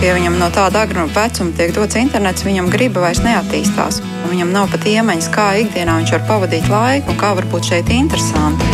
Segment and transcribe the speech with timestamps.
[0.00, 4.00] ja viņam no tāda agruma vecuma tiek dots internets, viņam griba vairs neattīstās.
[4.30, 7.92] Viņam nav pat iemaņas, kā ikdienā viņš var pavadīt laiku un kā var būt šeit
[7.94, 8.68] interesanti.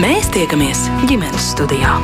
[0.00, 1.98] Mēs tiekamies ģimenes studijā.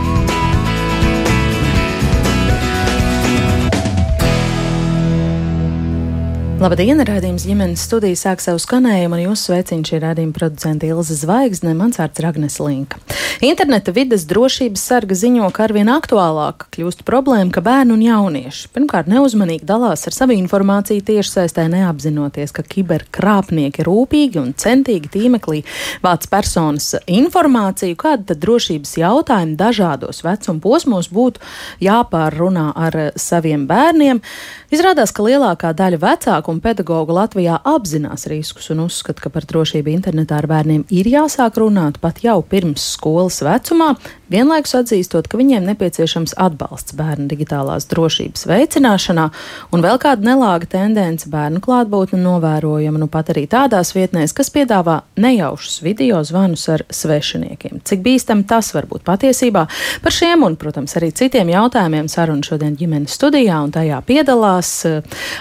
[6.56, 11.74] Labdien, rādījums ģimenes studija sāk savu skanējumu, un jūsu sveiciņš ir rādījuma producenta Ilza Zvaigzne,
[11.76, 12.96] mans vārds Ragnes Linka.
[13.44, 19.10] Interneta vides drošības sarga ziņo, ka arvien aktuālāk kļūst problēma, ka bērni un jaunieši pirmkārt
[19.12, 25.60] neuzmanīgi dalās ar savu informāciju tiešsaistē, neapzinoties, ka kiberkrāpnieki rūpīgi un centīgi tīmeklī
[26.06, 31.44] vāc personas informāciju, kāda tad drošības jautājumi dažādos vecuma posmos būtu
[31.84, 34.24] jāpārrunā ar saviem bērniem.
[34.72, 39.92] Izrādās, ka lielākā daļa vecāku un pedagoģu Latvijā apzinās riskus un uzskata, ka par drošību
[39.92, 43.94] internetā ar bērniem ir jāsāk runāt pat jau pirms skolas vecumā,
[44.32, 49.26] vienlaikus atzīstot, ka viņiem nepieciešams atbalsts bērnu digitālās drošības veicināšanā,
[49.74, 55.00] un vēl kāda nelāga tendence bērnu klātbūtne novērojama nu pat arī tādās vietnēs, kas piedāvā
[55.20, 57.82] nejaušus video zvanus ar svešiniekiem.
[57.86, 59.66] Cik bīstami tas var būt patiesībā?
[60.04, 64.78] Par šiem un, protams, arī citiem jautājumiem saruna šodien ģimenes studijā, un tajā piedalās.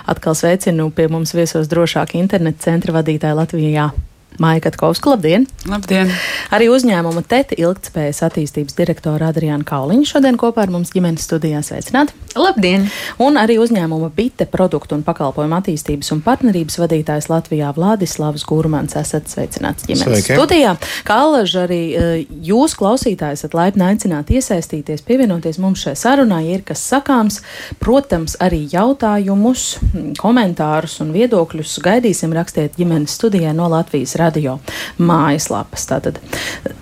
[0.09, 3.89] Atkal sveicinu pie mums viesos drošāk interneta centra vadītāja Latvijā
[4.39, 5.45] Maija Katkovska, labdien!
[5.69, 6.11] Labdien!
[6.51, 12.11] Arī uzņēmuma TETA ilgtspējas attīstības direktora Adriana Kauliņa šodien kopā ar mums ģimenes studijā sveicināt.
[12.35, 12.89] Labdien!
[13.23, 19.31] Un arī uzņēmuma BITE produktu un pakalpojumu attīstības un partnerības vadītājs Latvijā Vladislavs Gurmans esat
[19.31, 20.35] sveicināts ģimenes Sveiki.
[20.35, 20.75] studijā.
[21.07, 26.57] Kā alaži arī eh, jūs klausītājs esat laipni aicināti iesaistīties, pievienoties mums šai sarunai, ja
[26.57, 27.39] ir kas sakāms.
[27.79, 29.77] Protams, arī jautājumus,
[30.19, 34.57] komentārus un viedokļus gaidīsim rakstiet ģimenes studijai no Latvijas radio
[34.99, 35.87] mājaslapas.
[35.89, 36.19] Tātad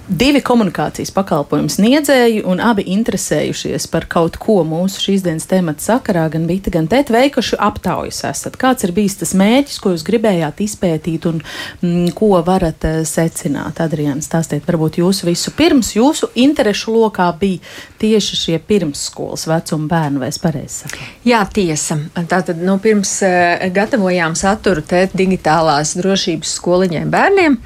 [0.07, 6.25] divi komunikācijas pakalpojumu sniedzēji un abi interesējušies par kaut ko mūsu šīs dienas temata sakarā,
[6.33, 8.57] gan Vita, gan Tēt veikuši aptaujas esat.
[8.59, 13.81] Kāds ir bijis tas mērķis, ko jūs gribējāt izpētīt un mm, ko varat uh, secināt?
[13.83, 17.63] Adrians, stāstiet, varbūt jūs visu pirms jūsu interešu lokā bija
[18.03, 21.07] tieši šie pirmsskolas vecuma bērni, vai es pareizi saku?
[21.27, 21.97] Jā, tiesa.
[22.13, 27.57] Tātad, nu, pirms uh, gatavojām saturu Tēt digitālās drošības skoliņai bērniem.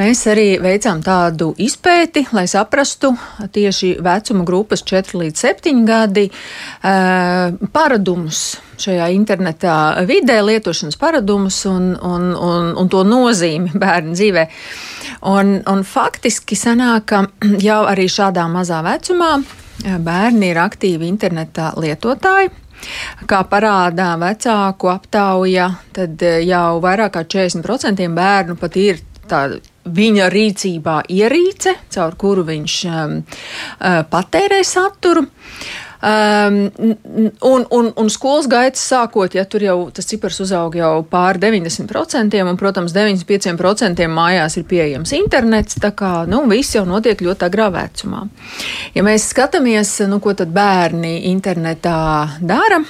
[0.00, 3.12] Mēs arī veicām tādu izpēti, lai saprastu
[3.52, 6.26] tieši vecuma grupas 4 līdz 7 gadi
[7.76, 9.76] paradumus šajā internetā
[10.08, 14.48] vidē, lietošanas paradumus un, un, un, un to nozīmi bērnu dzīvē.
[15.32, 17.24] Un, un faktiski sanāk, ka
[17.68, 19.36] jau arī šādā mazā vecumā
[19.84, 22.52] bērni ir aktīvi internetā lietotāji.
[23.26, 30.28] Kā parādā vecāku aptauja, tad eh, jau vairāk kā 40% bērnu pat ir tāda viņa
[30.32, 35.22] rīcībā ierīce, caur kuru viņš um, uh, patērē saturu.
[35.96, 36.58] Um,
[37.40, 42.36] un, un, un skolas gaitas sākot, ja tur jau tas cipars uzaug jau pār 90%,
[42.44, 47.70] un, protams, 95% mājās ir pieejams internets, tā kā, nu, viss jau notiek ļoti agrā
[47.72, 48.26] vecumā.
[48.96, 51.98] Ja mēs skatāmies, nu, ko tad bērni internetā
[52.44, 52.82] dara,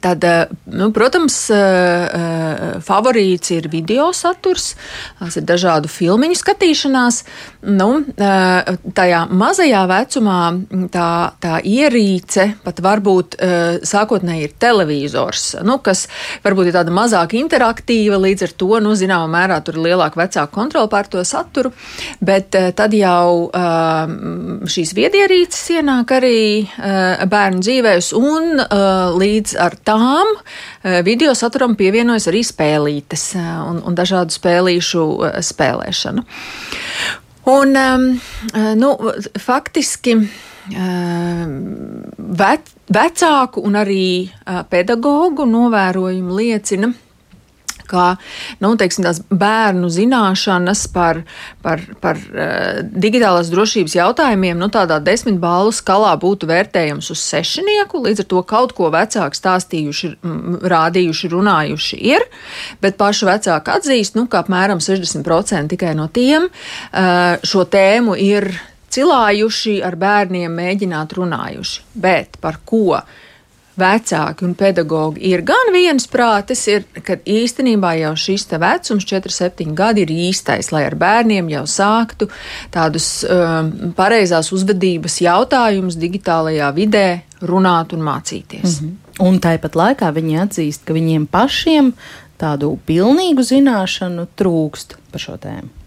[0.00, 4.74] Tad, eh, nu, protams, eh, eh, favorīts ir video saturs,
[5.20, 7.22] tās ir dažādu filmu skatīšanās.
[7.62, 10.40] Nu, tajā mazajā vecumā
[10.92, 13.36] tā, tā ierīce pat varbūt
[13.84, 16.06] sākotnēji ir televizors, nu, kas
[16.44, 20.52] varbūt ir tāda mazāk interaktīva, līdz ar to, nu, zināmā mērā, tur ir lielāka vecāka
[20.52, 21.72] kontrola pār to saturu,
[22.20, 23.50] bet tad jau
[24.64, 26.40] šīs viedierīces ienāk arī
[27.28, 28.64] bērnu dzīvēs un
[29.20, 35.40] līdz ar tām eh, video saturam pievienojas arī spēlītes eh, un, un dažādu spēlīšu eh,
[35.46, 36.24] spēlēšanu.
[37.50, 38.02] Un, ehm,
[38.78, 38.90] nu,
[39.40, 40.12] faktiski
[42.40, 44.28] vec, vecāku un arī
[44.70, 46.92] pedagoģu novērojumi liecina,
[47.90, 48.06] kā
[48.62, 51.22] nu, teiksim, bērnu zināšanas par,
[51.64, 58.02] par, par uh, digitālās drošības jautājumiem nu, tādā desmit balvu skalā būtu vērtējams uz sešnieku.
[58.06, 60.12] Līdz ar to kaut ko vecāki stāstījuši,
[60.70, 62.26] rādījuši, runājuši ir,
[62.82, 68.50] bet paši vecāki atzīst, nu, ka apmēram 60% tikai no tiem uh, šo tēmu ir
[68.90, 71.82] cilājuši, ar bērniem mēģināt runājuši.
[72.02, 73.00] Bet par ko?
[73.80, 80.04] Vecāki un pedagogi ir gan viensprātis, ir, ka īstenībā jau šis vecums, 4, 7 gadi,
[80.04, 82.30] ir īstais, lai ar bērniem jau sāktu
[82.74, 87.06] tādus um, pareizās uzvedības jautājumus digitālajā vidē
[87.40, 88.80] runāt un mācīties.
[88.80, 88.96] Mm -hmm.
[89.20, 91.92] Un tāpat laikā viņi atzīst, ka viņiem pašiem
[92.40, 95.79] tādu pilnīgu zināšanu trūkst par šo tēmu.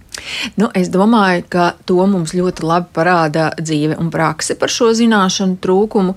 [0.60, 5.58] Nu, es domāju, ka to mums ļoti labi parāda dzīve un prakse par šo zināšanu
[5.64, 6.16] trūkumu.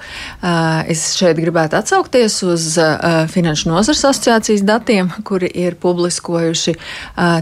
[0.90, 2.68] Es šeit gribētu atsaukties uz
[3.32, 6.76] Finanšu nozars asociācijas datiem, kuri ir publiskojuši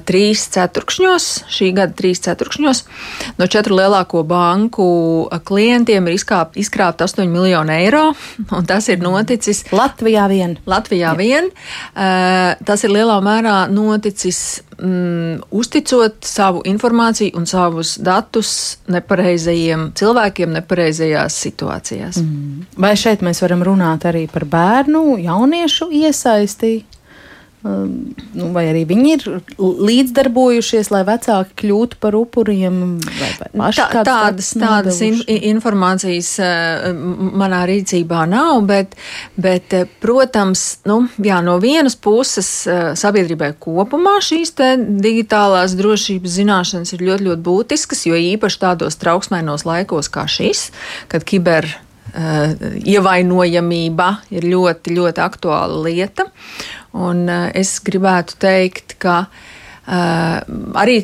[0.08, 2.84] trīs ceturkšņos, šī gada trīs ceturkšņos.
[3.38, 4.88] No četru lielāko banku
[5.44, 8.04] klientiem ir izkrāpta 8 miljonu eiro,
[8.56, 10.58] un tas ir noticis Latvijā vien.
[10.66, 11.16] Latvijā Jā.
[11.18, 11.50] vien.
[12.64, 18.50] Tas ir lielā mērā noticis mm, uzticot savu informāciju un savus datus
[18.92, 22.20] nepareizajiem cilvēkiem, nepareizajās situācijās.
[22.22, 22.66] Mm.
[22.84, 26.74] Vai šeit mēs varam runāt arī par bērnu, jauniešu iesaisti?
[27.64, 29.22] Um, nu, vai arī viņi ir
[29.56, 32.76] līdzdarbojušies, lai vecāki kļūtu par upuriem?
[33.00, 35.16] Vai, vai Tā, tādas tādas in,
[35.48, 36.90] informācijas uh,
[37.40, 38.92] manā rīcībā nav, bet,
[39.40, 44.52] bet uh, protams, nu, jā, no vienas puses uh, sabiedrībai kopumā šīs
[45.00, 50.68] digitālās drošības zināšanas ir ļoti, ļoti būtiskas, jo īpaši tādos trauksmainos laikos kā šis,
[51.08, 51.72] kad kiber
[52.14, 52.52] Uh,
[52.86, 56.28] ievainojamība ir ļoti, ļoti aktuāla lieta.
[56.94, 60.38] Un uh, es gribētu teikt, ka uh,
[60.78, 61.02] arī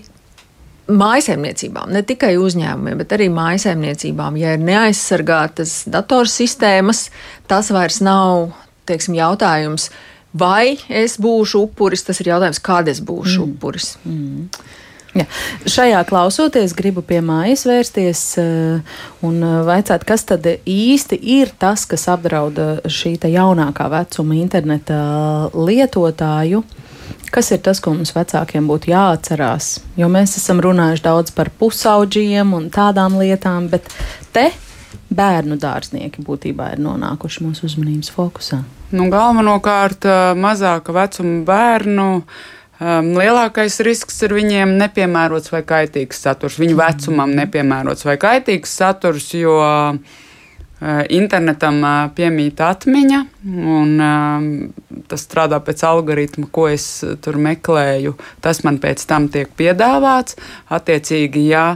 [0.90, 7.08] mājsaimniecībām, ne tikai uzņēmumiem, bet arī mājsaimniecībām, ja ir neaizsargātas datorsistēmas,
[7.50, 8.50] tas vairs nav
[8.90, 9.88] teiksim, jautājums,
[10.34, 13.54] vai es būšu upuris, tas ir jautājums, kāda es būšu mm.
[13.54, 13.92] upuris.
[14.04, 14.48] Mm.
[15.14, 15.24] Ja.
[15.66, 21.82] Šajā klausoties, gribu pie mājas vērsties uh, un uh, vaicāt, kas tad īsti ir tas,
[21.90, 25.00] kas apdraud šī jaunākā vecuma interneta
[25.50, 26.62] lietotāju.
[27.30, 29.76] Kas ir tas, ko mums vecākiem būtu jāatcerās?
[29.98, 33.86] Jo mēs esam runājuši daudz par pusauģiem un tādām lietām, bet
[34.34, 34.48] te
[35.10, 38.62] bērnu dārznieki būtībā ir nonākuši mūsu uzmanības fokusā.
[38.90, 40.06] Nu, galvenokārt
[40.38, 42.08] mazāka vecuma bērnu
[42.80, 49.26] Um, lielākais risks ir viņiem nepiemērots vai kaitīgs saturs, viņu vecumam nepiemērots vai kaitīgs saturs,
[49.36, 49.98] jo uh,
[51.12, 53.18] internetam uh, piemīt atmiņa,
[53.76, 56.86] un uh, tas strādā pēc algoritma, ko es
[57.20, 58.14] tur meklēju.
[58.40, 60.38] Tas man pēc tam tiek piedāvāts.
[60.72, 61.74] Attiecīgi, ja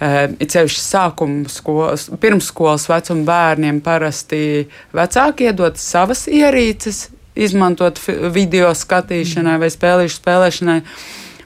[0.00, 4.40] ir ceļš sākuma skolas, pirmsskolas vecuma bērniem parasti
[4.96, 7.06] vecāki iedod savas ierīces,
[7.36, 8.00] izmantot
[8.32, 10.80] video skatīšanai vai spēlīšu spēlēšanai.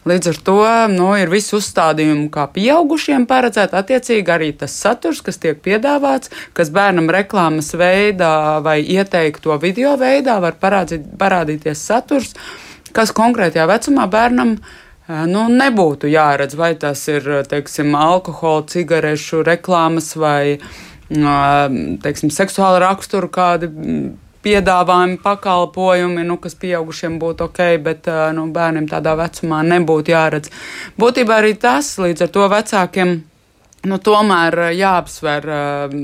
[0.08, 5.36] Līdz ar to nu, ir visi uzstādījumi, kā pieaugušiem paredzēt, attiecīgi arī tas saturs, kas
[5.42, 12.32] tiek piedāvāts, kas bērnam reklāmas veidā vai ieteikto video veidā var parādīt, parādīties saturs,
[12.96, 14.54] kas konkrētajā vecumā bērnam
[15.28, 16.56] nu, nebūtu jāredz.
[16.56, 20.56] Vai tas ir teiksim, alkohola, cigarešu reklāmas vai
[21.10, 23.68] teiksim, seksuāla rakstura kādi
[24.44, 30.52] piedāvājumi, pakalpojumi, nu, kas pieaugušiem būtu ok, bet nu, bērniem tādā vecumā nebūtu jāredz.
[31.00, 33.18] Būtībā arī tas līdz ar to vecākiem
[33.88, 35.94] nu, tomēr jāapsver uh,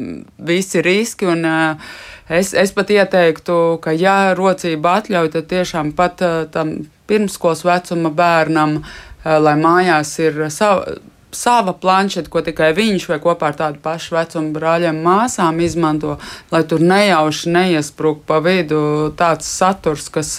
[0.48, 1.28] visi riski.
[1.28, 1.96] Un, uh,
[2.28, 6.76] es, es pat ieteiktu, ka, ja rocība atļauj, tad tiešām pat uh, tam
[7.10, 10.98] pirmskolas vecuma bērnam, uh, lai mājās ir sava
[11.34, 16.16] sava planšeta, ko tikai viņš vai kopā ar tādu pašu vecumu brāļiem māsām izmanto,
[16.52, 20.36] lai tur nejauši neiesprūk pa vidu tāds saturs, kas,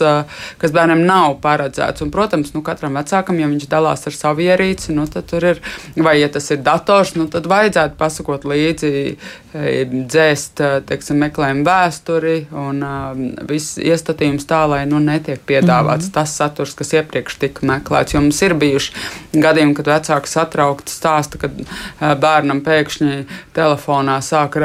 [0.57, 2.03] kas bērnam nav paredzēts.
[2.05, 5.61] Un, protams, nu, katram vecākam, ja viņš dalās ar savu ierīci, nu, tad tur ir,
[5.95, 8.93] vai ja tas ir dators, nu, tad vajadzētu pasakot līdzi,
[9.57, 12.81] dzēst, teiksim, meklējumu vēsturi un
[13.49, 16.13] viss iestatījums tā, lai nu, netiek piedāvāts mm -hmm.
[16.13, 18.13] tas saturs, kas iepriekš tika meklēts.
[18.13, 18.93] Jo mums ir bijuši
[19.33, 20.29] gadījumi, kad vecāki
[20.77, 24.57] satraukti stāsta, ka bērnam pēkšņi telefonā sāk,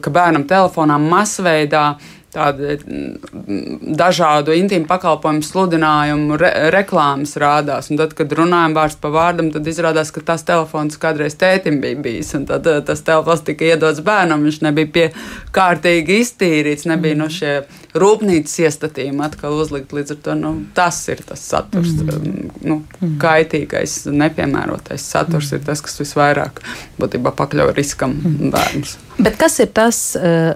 [0.00, 1.96] ka bērnam telefonā masveidā
[2.36, 7.90] tādu mm, dažādu intīmu pakalpojumu sludinājumu re reklāmas rādās.
[7.90, 11.98] Un tad, kad runājam vārds pa vārdam, tad izrādās, ka tas telefons kādreiz tētim bija
[12.02, 12.34] bijis.
[12.38, 15.06] Un tad tas telefons tika iedots bērnam, viņš nebija pie
[15.56, 17.24] kārtīgi iztīrīts, nebija mm.
[17.24, 17.54] no šie
[17.96, 19.94] rūpnīcas iestatījumi atkal uzlikt.
[19.96, 22.52] Līdz ar to nu, tas ir tas saturs, mm.
[22.66, 23.16] nu, mm.
[23.22, 25.60] kaitīgais, nepiemērotais saturs mm.
[25.60, 26.62] ir tas, kas visvairāk
[27.00, 28.54] būtībā pakļauj riskam mm.
[28.54, 28.96] bērnus.
[29.16, 30.06] Bet kas ir tas?
[30.18, 30.52] Uh,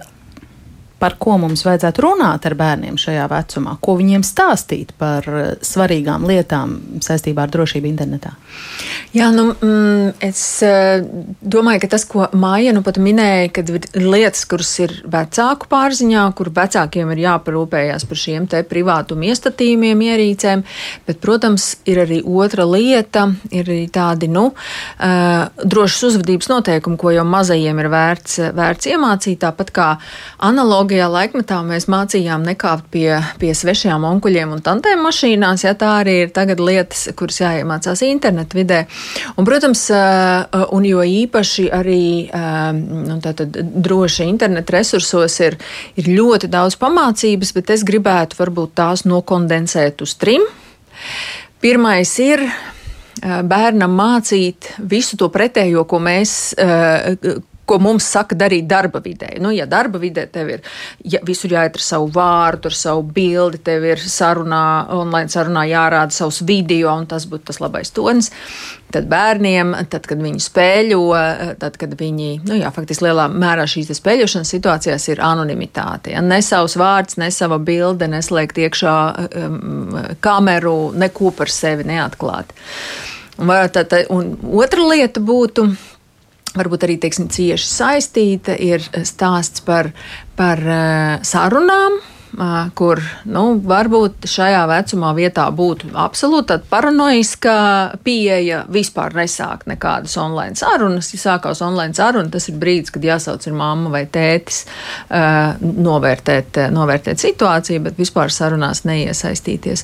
[1.01, 6.27] par ko mums vajadzētu runāt ar bērniem šajā vecumā, ko viņiem stāstīt par eh, svarīgām
[6.29, 8.35] lietām saistībā ar drošību internetā?
[9.15, 11.01] Jā, nu, mm, es eh,
[11.41, 16.27] domāju, ka tas, ko Māja nu pat minēja, kad ir lietas, kuras ir vecāku pārziņā,
[16.37, 20.63] kur vecākiem ir jāparūpējas par šiem te privātumu iestatījumiem, ierīcēm,
[21.09, 27.13] bet, protams, ir arī otra lieta, ir arī tādi, nu, uh, drošas uzvedības noteikumi, ko
[27.15, 29.89] jau mazajiem ir vērts, vērts iemācīt, tāpat kā
[30.45, 36.01] analogi analogajā laikmetā mēs mācījām nekāpt pie, pie svešajām onkuļiem un tantēm mašīnās, ja tā
[36.01, 38.87] arī ir tagad lietas, kuras jāiemācās internetu vidē.
[39.37, 39.87] Un, protams,
[40.75, 45.57] un jo īpaši arī nu, tātad, droši internetu resursos ir,
[45.95, 50.43] ir ļoti daudz pamācības, bet es gribētu varbūt tās nokondensēt uz trim.
[51.61, 52.43] Pirmais ir
[53.21, 56.53] bērnam mācīt visu to pretējo, ko mēs,
[57.71, 59.31] ko mums saka darīt darba vidē.
[59.41, 60.63] Nu, ja darba vidē tev ir
[61.07, 64.63] ja, visur jāiet ar savu vārdu, ar savu bildi, tev ir sarunā,
[64.97, 68.31] online sarunā jārāda savs video, un tas būtu tas labais tonis.
[68.91, 71.03] Tad bērniem, tad, kad viņi spēļo,
[71.61, 76.11] tad, kad viņi, nu jā, faktiski lielā mērā šīs spēļošanas situācijās ir anonimitāte.
[76.11, 76.23] Ja?
[76.25, 78.97] Ne savs vārds, ne sava bilde, neslēgt iekšā
[79.45, 82.51] um, kameru, neko par sevi neatklāt.
[83.39, 85.69] Un, tā, tā, un otra lieta būtu
[86.57, 89.93] varbūt arī teiksim, cieši saistīta, ir stāsts par,
[90.39, 92.01] par uh, sarunām.
[92.31, 97.55] Uh, kur nu, varbūt šajā vecumā vietā būtu absolūti paranoiska
[98.05, 101.09] pieeja, vispār nesākt nekādas online sarunas.
[101.11, 104.63] Ja sākās online saruna, tas ir brīdis, kad jāsauc ir mamma vai tētis,
[105.09, 109.83] uh, novērtēt, novērtēt situāciju, bet vispār sarunās neiesaistīties.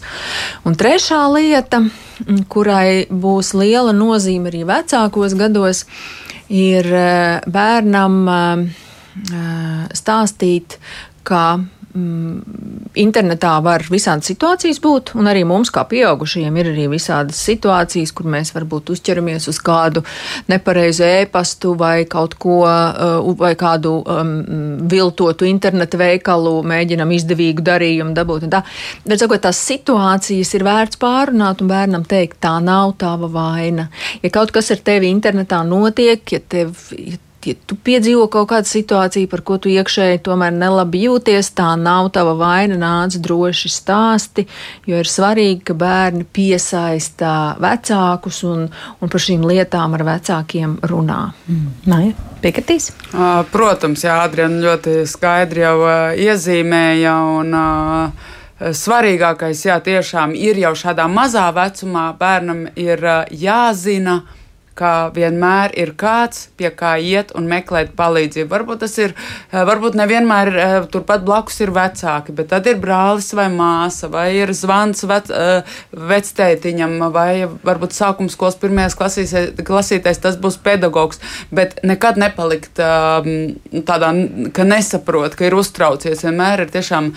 [0.63, 1.83] Un trešā lieta,
[2.47, 6.26] kurai būs liela nozīme arī vecākos gados, ir
[6.95, 10.77] eh, bērnam eh, stāstīt,
[11.27, 11.59] ka
[12.97, 18.29] internetā var visādas situācijas būt, un arī mums, kā pieaugušajiem, ir arī visādas situācijas, kur
[18.31, 20.03] mēs varbūt uzķeramies uz kādu
[20.51, 24.33] nepareizu ēpastu vai kaut ko, uh, vai kādu um,
[24.89, 28.47] viltotu interneta veikalu, mēģinam izdevīgu darījumu dabūt.
[28.51, 28.63] Tā.
[29.05, 33.89] Bet, sakot, tās situācijas ir vērts pārunāt un bērnam teikt, tā nav tava vaina.
[34.23, 38.69] Ja kaut kas ar tevi internetā notiek, ja tev, ja ja tu piedzīvo kaut kādu
[38.69, 44.47] situāciju, par ko tu iekšēji tomēr nelabi jūties, tā nav tava vaina, nāc droši stāsti,
[44.89, 48.65] jo ir svarīgi, ka bērni piesaista vecākus un,
[49.01, 51.19] un par šīm lietām ar vecākiem runā.
[51.47, 51.67] Mm.
[51.91, 52.01] Nē,
[52.43, 52.89] piekritīs?
[53.51, 55.77] Protams, jā, Adriana ļoti skaidri jau
[56.27, 57.59] iezīmēja un
[58.57, 64.21] svarīgākais, jā, tiešām ir jau šādā mazā vecumā bērnam ir jāzina,
[64.77, 68.49] ka vienmēr ir kāds, pie kā iet un meklēt palīdzību.
[68.51, 69.13] Varbūt tas ir,
[69.51, 74.27] eh, varbūt nevienmēr eh, turpat blakus ir vecāki, bet tad ir brālis vai māsa, vai
[74.37, 75.77] ir zvans vec, eh,
[76.11, 81.19] vectētiņam, vai varbūt sākums skolas pirmajās klasītēs tas būs pedagogs,
[81.51, 83.57] bet nekad nepalikt ehm,
[83.87, 84.11] tādā,
[84.53, 86.23] ka nesaprot, ka ir uztraucies.
[86.27, 87.13] Vienmēr ir tiešām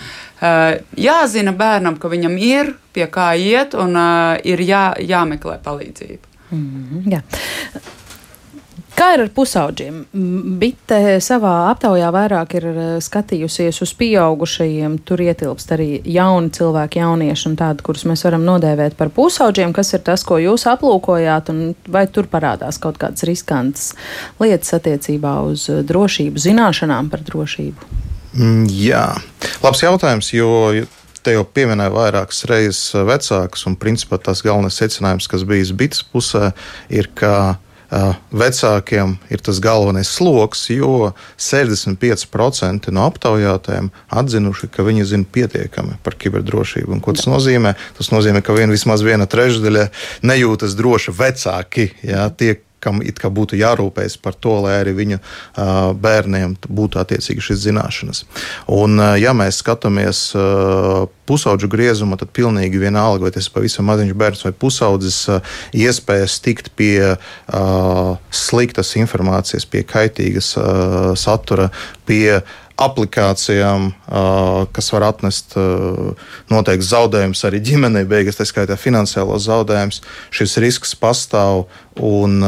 [0.97, 3.93] jāzina bērnam, ka viņam ir pie kā iet un
[4.43, 6.30] ir jā, jāmeklē palīdzība.
[6.51, 7.23] Mm, jā.
[9.01, 9.95] Kā ir ar pusauģiem?
[10.61, 14.99] Bite savā aptaujā vairāk ir eh, skatījusies uz pieaugušajiem.
[15.07, 19.73] Tur ietilpst arī jauni cilvēki, jaunieši un tādi, kurus mēs varam nodēvēt par pusauģiem.
[19.73, 23.93] Kas ir tas, ko jūs aplūkojāt, un vai tur parādās kaut kādas riskantas
[24.43, 27.91] lietas attiecībā uz eh, drošību, zināšanām par drošību?
[28.37, 29.07] Mm, jā,
[29.63, 30.51] labs jautājums, jo
[31.23, 36.03] te jau pieminēja vairākas reizes eh, vecākus, un principā tas galvenais secinājums, kas bijis bites
[36.07, 36.51] pusē,
[36.93, 37.33] ir, ka
[37.91, 41.11] uh, vecākiem ir tas galvenais sloks, jo
[41.41, 46.95] 65% no aptaujātājiem atzinuši, ka viņi zina pietiekami par kiberdrošību.
[46.95, 47.75] Un, ko tas nozīmē?
[47.97, 49.87] Tas nozīmē, ka vien, vismaz viena trešdaļa
[50.25, 51.89] nejūtas droši vecāki.
[52.07, 57.01] Jā, tie, kam it kā būtu jārūpējas par to, lai arī viņu uh, bērniem būtu
[57.01, 58.23] attiecīgi šīs zināšanas.
[58.71, 63.87] Un, uh, ja mēs skatāmies uh, pusauģu griezumā, tad pilnīgi vienalga, vai tas ir pavisam
[63.89, 65.21] maziņš bērns vai pusaudzis,
[65.77, 71.69] iespējas tikt pie uh, sliktas informācijas, pie kaitīgas uh, satura,
[72.09, 72.41] pie
[72.81, 73.91] aplikācijām,
[74.73, 75.55] kas var atnest
[76.51, 80.01] noteikts zaudējumus arī ģimenei, beigas, tā skaitā finansiālos zaudējumus.
[80.33, 81.65] Šis risks pastāv
[82.01, 82.39] un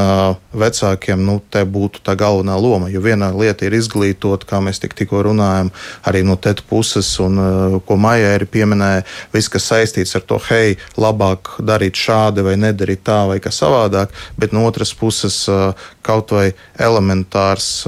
[0.56, 2.90] vecākiem nu, te būtu tā galvenā loma.
[2.92, 5.72] Jo viena lieta ir izglītot, kā mēs tik, tikko runājam,
[6.08, 7.40] arī no tēta puses, un
[7.86, 13.04] ko Maija arī pieminēja, viss, kas saistīts ar to, hei, labāk darīt šādi vai nedarīt
[13.06, 15.44] tā vai kā savādāk, bet no otras puses
[16.04, 17.84] kaut vai elementārs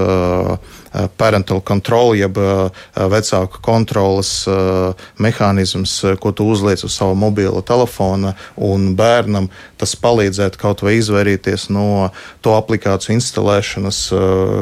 [1.18, 8.34] parental control, jeb eh, vecāku kontrolas eh, mehānisms, ko tu uzliec uz savu mobilo telefonu
[8.56, 9.50] un bērnam,
[9.80, 12.12] tas palīdzētu kaut vai izvairīties no
[12.46, 14.00] to aplikāciju instalēšanas,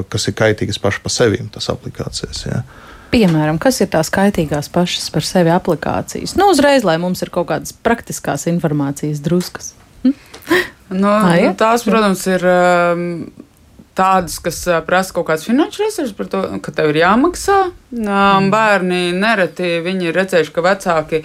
[0.09, 2.45] kas ir kaitīgas pašai par sevi, tas aplikācijas.
[2.47, 2.63] Ja.
[3.13, 6.33] Piemēram, kas ir tās kaitīgās pašas par sevi aplikācijas?
[6.39, 9.73] Nu, uzreiz, lai mums ir kaut kādas praktiskās informācijas druskas.
[10.01, 10.15] Hm?
[10.93, 12.47] Nu, nu, tās, protams, ir.
[13.93, 14.57] Tādas, kas
[14.87, 17.57] prasa kaut kādas finanšu resursus par to, ka tev ir jāmaksā.
[17.93, 18.47] Mm.
[18.49, 21.19] Bērni nereti viņi ir redzējuši, ka vecāki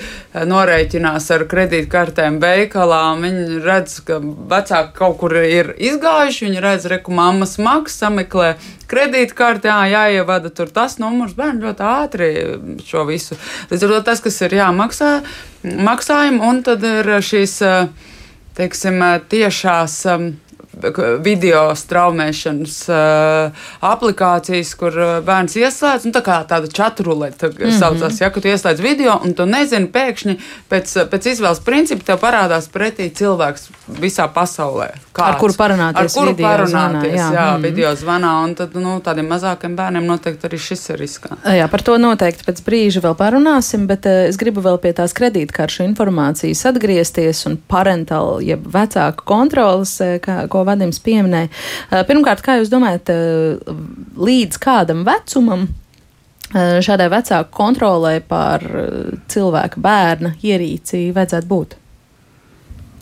[0.50, 2.98] norēķinās ar kredītkartēm veikalā.
[3.22, 8.50] Viņi redz, ka vecāki kaut kur ir izgājuši, viņi redz, ka mammas maksā, sameklē
[8.88, 11.32] kredītkartē, jāievada tur tas numurs.
[11.38, 12.28] Bērni ļoti ātri
[12.84, 13.38] šo visu.
[13.72, 15.14] Līdz ar to tas, kas ir jāmaksā,
[15.88, 17.56] maksājumi, un tad ir šīs,
[18.60, 19.00] teiksim,
[19.32, 20.02] tiešās
[21.24, 27.78] video straumēšanas uh, aplikācijas, kur uh, bērns ieslēdz, nu, tā kā tāda čatruleta mm -hmm.
[27.78, 30.36] saucās, ja, ka tu ieslēdz video un tu nezini pēkšņi
[30.70, 33.68] pēc, pēc izvēles principa tev parādās pretī cilvēks
[34.00, 34.88] visā pasaulē.
[35.12, 36.16] Kāds, ar kuru parunāties?
[36.16, 37.62] Ar kuru parunāties, zvanā, jā, jā mm -hmm.
[37.62, 41.36] video zvanā, un tad, nu, tādiem mazākiem bērniem noteikti arī šis ir riskā.
[41.44, 45.12] Jā, par to noteikti pēc brīža vēl parunāsim, bet uh, es gribu vēl pie tās
[45.12, 51.50] kredītkaršu informācijas atgriezties un parentāli, jeb vecāku kontrolas, kā, ko Vadims pieminēja.
[51.90, 53.74] Eh, pirmkārt, kā jūs domājat, eh,
[54.16, 58.64] līdz kādam vecumam eh, šādai vecāku kontrolē pār
[59.28, 61.78] cilvēka bērna ierīci vajadzētu būt?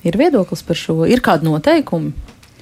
[0.06, 2.12] Ir viedoklis par šo, ir kādi noteikumi?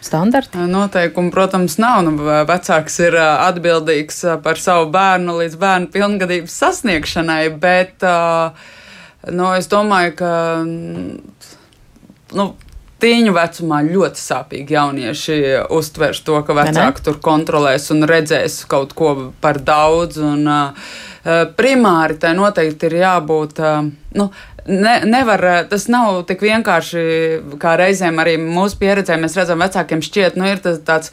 [0.05, 0.61] Standarti?
[0.69, 2.03] Noteikumi, protams, nav.
[2.05, 8.05] Nu, vecāks ir atbildīgs par savu bērnu līdz bērnu pilngadības sasniegšanai, bet
[9.33, 10.33] nu, es domāju, ka
[12.37, 12.47] nu,
[13.05, 15.37] tīņu vecumā ļoti sāpīgi jaunieši
[15.75, 20.19] uztvers to, ka vecāki tur kontrolēs un redzēs kaut ko par daudz.
[20.25, 20.97] Un, uh,
[21.59, 23.61] primāri tai noteikti ir jābūt.
[23.61, 24.29] Uh, nu,
[24.67, 27.05] ne, nevar, tas nav tik vienkārši,
[27.61, 31.13] kā reizēm arī mūsu pieredzē mēs redzam, vecākiem šķiet, nu, ir tas tāds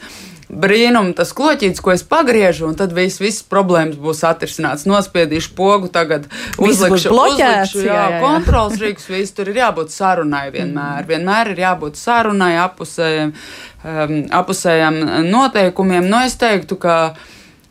[0.52, 4.86] brīnum, tas kloķītis, ko es pagriežu, un tad viss, viss problēmas būs atrisināts.
[4.88, 6.28] Nospiedīšu pogu, tagad
[6.60, 8.22] uzlikšu, bloķēts, uzlikšu jā, jā, jā.
[8.22, 11.08] kontrols rīks, viss tur ir jābūt sarunai vienmēr.
[11.08, 13.32] Vienmēr ir jābūt sarunai, apusējiem,
[13.82, 16.08] um, apusējiem noteikumiem.
[16.12, 16.98] Nu, es teiktu, ka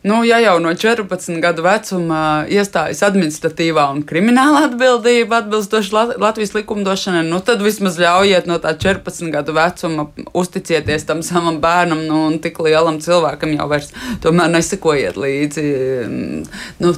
[0.04, 7.22] Nu, ja jau no 14 gadu vecuma iestājas administratīvā un krimināla atbildība atbilstoši Latvijas likumdošanai,
[7.28, 12.40] nu, tad vismaz ļaujiet no tā 14 gadu vecuma uzticieties tam savam bērnam, nu, un
[12.42, 13.92] tik lielam cilvēkam jau vairs
[14.26, 15.68] tomēr nesekojiet līdzi.
[16.82, 16.96] Nu,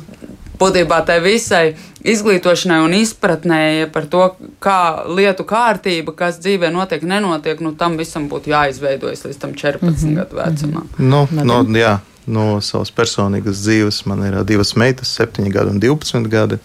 [0.63, 1.73] būtībā tai visai
[2.07, 3.59] izglītošanai un izpratnē
[3.91, 4.29] par to,
[4.63, 4.79] kā
[5.11, 9.93] lietu kārtība, kas dzīvē notiek, nenotiek, nu, tam visam būtu jāizveidojas līdz tam 14 mm
[9.99, 10.17] -hmm.
[10.21, 10.89] gadu vecumam.
[10.97, 14.03] Nu, no, jā no savas personīgas dzīves.
[14.09, 16.59] Man ir divas meitas, 7 gadi un 12 gadi.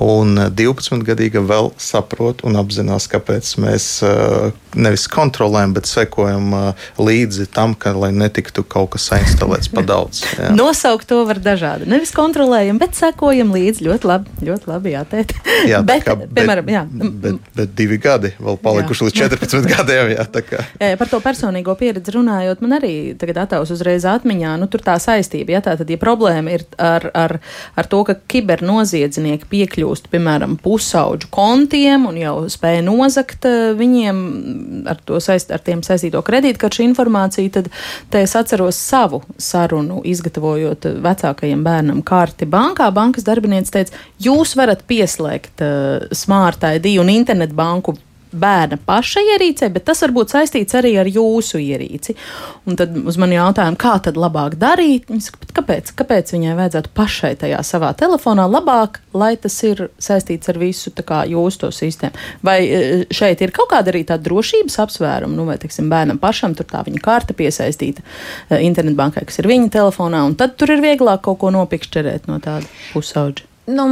[0.00, 3.90] Un 12-gadīga vēl saprot un apzinās, kāpēc mēs
[4.74, 6.52] nevis kontrolējam, bet sekojam
[7.00, 10.22] līdzi tam, ka, lai netiktu kaut kas instalēts pa daudz.
[10.38, 10.52] Jā.
[10.60, 11.88] Nosaukt to var dažādi.
[11.90, 13.86] Nevis kontrolējam, bet sekojam līdzi.
[13.88, 15.34] Ļoti labi, ļoti labi jāteikt.
[15.68, 16.84] Jā, bet, kā, bet, piemēram, jā.
[16.90, 19.10] Bet, bet, divi gadi vēl palikuši jā.
[19.10, 20.12] līdz 14 gadiem.
[20.14, 20.26] Jā,
[20.78, 24.56] jā, par to personīgo pieredzi runājot, man arī tagad atavs uzreiz atmiņā.
[24.60, 25.54] Nu, tur tā saistība.
[25.56, 25.62] Ja?
[25.64, 27.36] Tātad, ja problēma ir ar, ar,
[27.78, 34.20] ar to, ka kibernoziedznieki piekļūst, piemēram, pusauģu kontiem un jau spēja nozakt eh, viņiem
[34.90, 42.04] ar, saist, ar tiem saistīto kredītkaršu informāciju, tad es atceros savu sarunu, izgatavojot vecākajiem bērnam
[42.06, 42.90] karti bankā.
[42.94, 47.96] Bankas darbinieks teica, jūs varat pieslēgt uh, Smart ID un internetbanku
[48.32, 52.14] bērna paša ierīcē, bet tas var būt saistīts arī ar jūsu ierīci.
[52.68, 55.10] Un tad uz mani jautājumu, kā tad labāk darīt?
[55.24, 60.60] Saka, kāpēc, kāpēc viņai vajadzētu pašai tajā savā telefonā labāk, lai tas ir saistīts ar
[60.60, 62.26] visu kā, jūsu to sistēmu?
[62.46, 62.80] Vai e,
[63.14, 66.84] šeit ir kaut kāda arī tāda drošības apsvēruma, nu, vai, teiksim, bērnam pašam tur tā
[66.86, 71.42] viņa karta piesaistīta e, internetbankai, kas ir viņa telefonā, un tad tur ir vieglāk kaut
[71.42, 73.49] ko nopikšķerēt no tāda pusauģa.
[73.70, 73.84] Nu,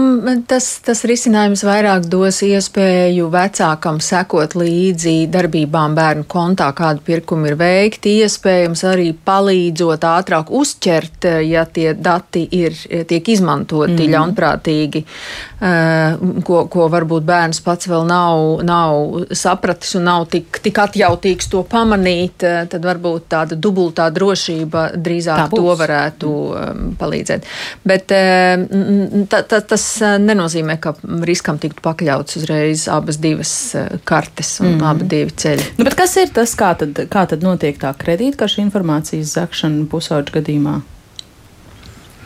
[0.48, 7.56] tas, tas risinājums vairāk dos iespēju vecākam sekot līdzi darbībām bērnu kontā, kādu pirkumu ir
[7.60, 12.74] veikti, iespējams arī palīdzot ātrāk uzķert, ja tie dati ir,
[13.10, 14.14] tiek izmantoti mm.
[14.14, 20.82] ļaunprātīgi, eh, ko, ko varbūt bērns pats vēl nav, nav sapratis un nav tik, tik
[20.88, 26.90] atjautīgs to pamanīt, eh, tad varbūt tāda dubultā drošība drīzāk to varētu mm.
[26.98, 27.52] palīdzēt.
[27.88, 30.94] Bet tā, tā, tas eh, nenozīmē, ka
[31.28, 34.84] riskam tiktu pakļauts uzreiz abas divas eh, kartes un mm.
[34.90, 35.72] abi divi ceļi.
[35.78, 40.78] Nu, kas ir tas, kā tad, kā tad notiek tā kredītkaršu informācijas zakšana pusauģu gadījumā?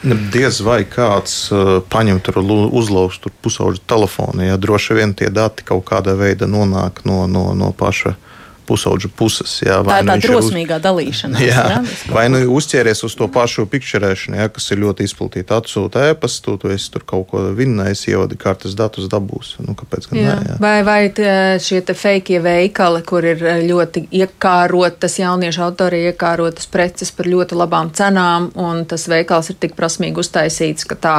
[0.02, 4.42] Diez vai kāds uh, paņem tur uzlauž tur pusauģu telefonu.
[4.42, 8.16] Ja droši vien tie dati kaut kādā veidā nonāk no, no, no paša
[8.68, 9.58] pusauģu puses.
[9.64, 11.42] Jā, Tā ir nu tā viņš drosmīgā dalīšana.
[11.42, 11.64] Jā,
[12.12, 15.60] vai nu uzķēries uz to pašu pikšķerēšanu, ja, kas ir ļoti izplatīta.
[15.62, 19.56] Atsūta ēpastu, tu esi tur kaut ko vinnējis, ievadi kartes datus dabūs.
[19.62, 20.36] Nu, kāpēc gan Jā.
[20.38, 20.52] nē?
[20.52, 20.58] Jā.
[20.62, 21.00] Vai, vai
[21.62, 27.58] šie te fake veikali, kur ir eh, ļoti iekārotas, jauniešu autori iekārotas preces par ļoti
[27.58, 31.16] labām cenām, un tas veikals ir tik prasmīgi uztaisīts, ka tā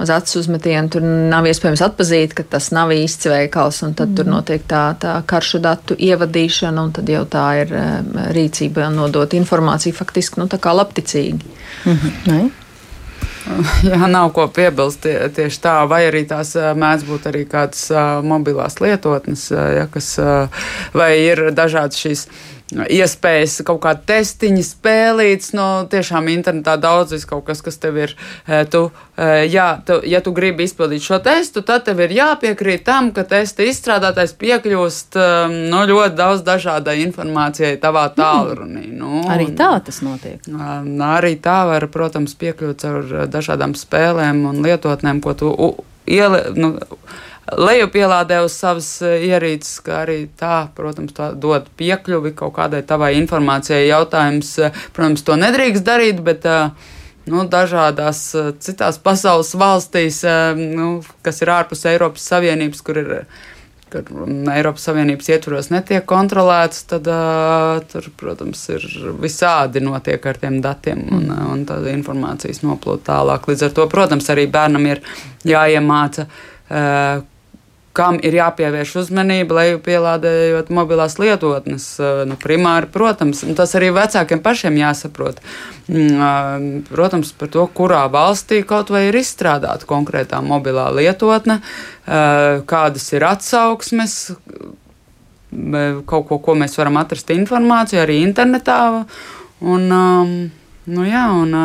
[0.00, 4.18] uz acu uzmetienu tur nav iespējams atpazīt, ka tas nav īsts veikals, un tad mm.
[4.18, 7.92] tur notiek tā, tā karšu datu ievadīšana, un tad jau tā ir eh,
[8.36, 11.54] rīcība nodot informāciju faktiski, nu, tā kā labticīgi.
[12.30, 12.40] Nē?
[13.90, 17.82] Jā, nav ko piebilst tie, tieši tā, vai arī tās ā, mēdz būt arī kādas
[17.90, 20.12] ā, mobilās lietotnes, ja, kas,
[20.94, 22.26] vai ir dažādas šīs
[22.70, 28.14] iespējas, kaut kāda testiņa, spēlītas, no tiešām internetā daudz vis kaut kas, kas tev ir,
[28.46, 28.84] ē, tu,
[29.18, 33.24] ē, jā, tu, ja tu gribi izpildīt šo testu, tad tev ir jāpiekrīt tam, ka
[33.28, 35.28] testa izstrādātājs piekļūst ā,
[35.72, 38.86] no ļoti daudz dažādai informācijai tavā tālrunī.
[38.94, 40.44] Nu, Arī tā tas notiek.
[41.10, 45.74] Arī tā var, protams, piekļūt uh, dažādām spēlēm un lietotnēm, ko tu u-
[46.10, 46.76] ieli, nu,
[47.58, 53.14] lejupielādē uz savas uh, ierīces, kā arī tā, protams, tā dod piekļuvi kaut kādai tavai
[53.18, 53.86] informācijai.
[53.88, 56.74] Jautājums, uh, protams, to nedrīkst darīt, bet uh,
[57.30, 58.24] nu, dažādās
[58.64, 60.24] citās pasaules valstīs,
[60.56, 63.10] nu, kas ir ārpus Eiropas Savienības, kur ir
[63.90, 68.86] kur mm, Eiropas Savienības ietvaros netiek kontrolēts, tad uh, tur, protams, ir
[69.20, 73.50] visādi notiek ar tiem datiem un, un tāda informācijas noplūda tālāk.
[73.50, 75.02] Līdz ar to, protams, arī bērnam ir
[75.48, 76.28] jāiemāca.
[76.70, 77.26] Uh,
[77.96, 81.86] Kam ir jāpievērš uzmanība, lai pielādējot mobilās lietotnes?
[81.98, 85.40] Uh, Nu, primāri, protams, tas arī vecākiem pašiem jāsaprot.
[85.90, 92.62] Mm, uh, Protams, par to, kurā valstī kaut vai ir izstrādāta konkrētā mobilā lietotne, uh,
[92.70, 94.16] kādas ir atsauksmes,
[96.06, 98.78] kaut ko, ko mēs varam atrast informāciju arī internetā.
[99.60, 99.88] Un,
[100.86, 101.56] nu jā, un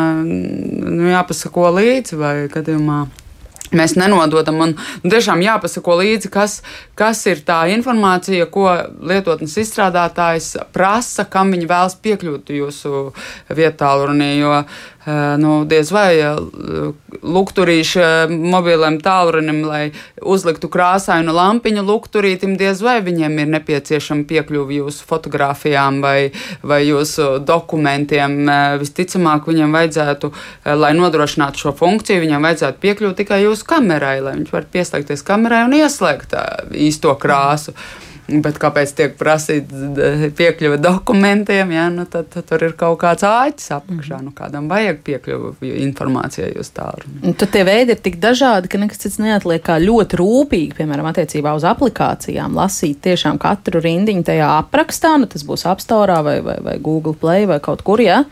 [0.98, 3.04] nu jāpasako līdzi vai gadījumā.
[3.74, 4.74] Mēs nenododam, un
[5.10, 6.60] tiešām jāpasako līdzi, kas,
[6.98, 8.68] kas ir tā informācija, ko
[9.02, 13.08] lietotnes izstrādātājs prasa, kam viņi vēlas piekļūt jūsu
[13.58, 14.30] vietālrunī.
[14.38, 14.78] Jo eh,
[15.38, 16.38] nu, diez vai eh,
[17.22, 19.84] lukturīši eh, mobilam tālrunim, lai
[20.22, 26.32] uzliktu krāsainu lampiņu lukturītim, diez vai viņiem ir nepieciešama piekļuve jūsu fotografijām vai,
[26.66, 28.38] vai jūsu dokumentiem.
[28.50, 34.18] Eh, Visticamāk, viņam vajadzētu, eh, lai nodrošinātu šo funkciju, viņam vajadzētu piekļūt tikai jūsu kamerai,
[34.26, 37.76] lai viņš varētu pieslēgties kamerai un ieslēgt eh, īsto krāsu.
[38.26, 41.70] Bet kāpēc tiek prasīta piekļuve dokumentiem?
[41.76, 44.18] Ja, nu, tad, tad tur ir kaut kāds āķis apakšā.
[44.26, 47.22] Nu, kādam vajag piekļuvi informācijai uz tālruni.
[47.22, 51.12] Un Tad tie veidi ir tik dažādi, ka nekas cits neatliek kā ļoti rūpīgi, piemēram,
[51.12, 55.16] attiecībā uz aplikācijām, lasīt tiešām katru rindiņu tajā aprakstā.
[55.22, 58.02] Nu, tas būs App Store vai, vai, vai Google Play vai kaut kur.
[58.02, 58.24] Ja?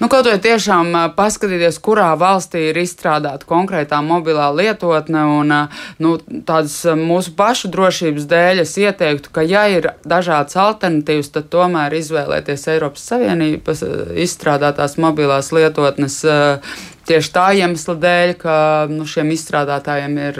[0.00, 5.54] Nu, kaut vai tiešām paskatīties, kurā valstī ir izstrādāta konkrētā mobilā lietotne, un
[6.02, 6.14] nu,
[6.48, 12.68] tādas mūsu pašu drošības dēļ es ieteiktu, ka, ja ir dažādas alternatīvas, tad tomēr izvēlēties
[12.74, 13.84] Eiropas Savienības
[14.26, 16.22] izstrādātās mobilās lietotnes.
[16.24, 16.40] ā,
[17.08, 18.54] Tieši tā iemesla dēļ, ka
[18.90, 20.38] nu, šiem izstrādātājiem ir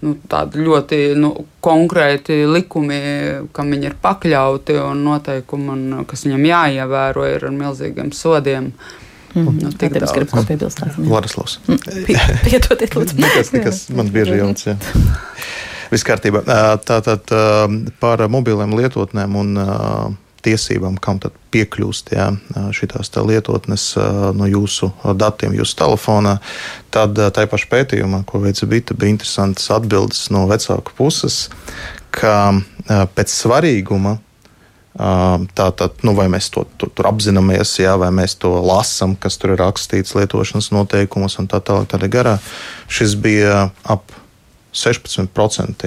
[0.00, 3.00] nu, tādi ļoti nu, konkrēti likumi,
[3.56, 8.72] kam viņi ir pakļauti, un noteikumi, un, kas viņam jāievēro, ir ar milzīgiem sodiem.
[9.34, 10.14] Nu, tik Tad es daudz.
[10.16, 10.80] gribu piebilst.
[10.82, 11.04] Lāsmī.
[11.06, 11.58] Vladislavs.
[12.48, 13.20] Piedodiet, lūdzu.
[13.20, 14.66] Nekas, nekas man bieži jauns.
[14.66, 14.74] jā.
[15.92, 16.42] Viss kārtībā.
[16.86, 17.30] Tātad
[18.02, 19.54] par mobiliem lietotnēm un
[20.44, 22.30] tiesībām, kam tad piekļūst jā,
[22.76, 23.84] šīs lietotnes
[24.36, 26.38] no jūsu datiem, jūsu telefonā.
[26.94, 31.48] Tad tajā pašā pētījumā, ko veica Bita, bija interesantas atbildes no vecāku puses,
[32.14, 32.52] ka
[32.88, 34.18] pēc svarīguma
[34.98, 39.54] Tātad, nu, vai mēs to tur, tur apzināmies, jā, vai mēs to lasām, kas tur
[39.54, 41.86] ir rakstīts lietošanas noteikumos un tā tālāk.
[41.92, 42.34] Tādā garā
[42.90, 44.10] šis bija ap
[44.74, 45.86] 16%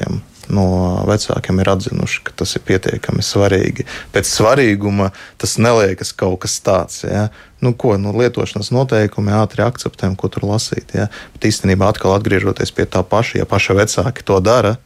[0.51, 0.65] no
[1.08, 3.86] vecākiem ir atzinuši, ka tas ir pietiekami svarīgi.
[4.15, 7.03] Pēc svarīguma tas neliekas kaut kas tāds.
[7.08, 7.27] Ja?
[7.63, 10.95] Nu, ko nu, lietošanas noteikumi ātri akceptējam, ko tur lasīt.
[10.97, 11.10] Ja?
[11.36, 14.77] Bet īstenībā atkal atgriežoties pie tā paša, ja paši vecāki to dara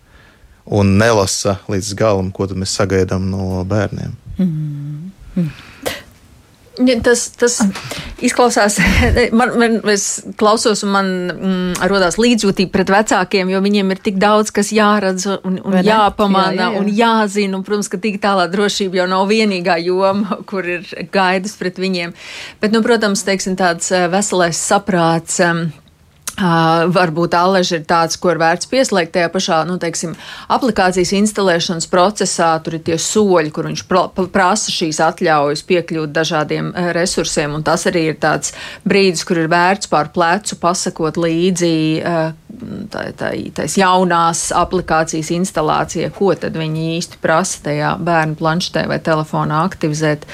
[0.67, 4.17] un nelasa līdz galam, ko mēs sagaidām no bērniem.
[5.38, 5.96] Ja,
[6.78, 7.56] Tas, tas
[8.22, 8.78] izklausās,
[9.40, 10.06] man, man es
[10.38, 15.26] klausos, un man mm, rodas līdzjūtība pret vecākiem, jo viņiem ir tik daudz, kas jāredz
[15.34, 16.82] un, un jāpamana Jā, jā, jā.
[16.82, 17.58] un jāzina.
[17.58, 22.13] Un, protams, ka digitālā drošība jau nav vienīgā joma, kur ir gaidas pret viņiem.
[22.62, 25.42] Bet, nu, protams, teiksim, tāds eh, veselais saprāts.
[25.44, 25.68] Um,
[26.38, 30.12] Uh, varbūt Alleģis ir tāds, ko ir vērts pieslēgt tajā pašā, nu, teiksim,
[30.54, 32.52] aplikācijas instalēšanas procesā.
[32.62, 37.88] Tur ir tie soļi, kur viņš pra, prasa šīs atļaujas piekļūt dažādiem resursiem, un tas
[37.89, 38.54] arī ir tāds
[38.86, 41.71] brīdis, kur ir vērts pār plecu pasakot līdzi
[42.06, 42.30] uh,
[42.93, 49.00] tā, tā, tais jaunās aplikācijas instalācija, ko tad viņi īsti prasa tajā bērnu planšetē vai
[49.02, 50.30] telefonā aktivizēt.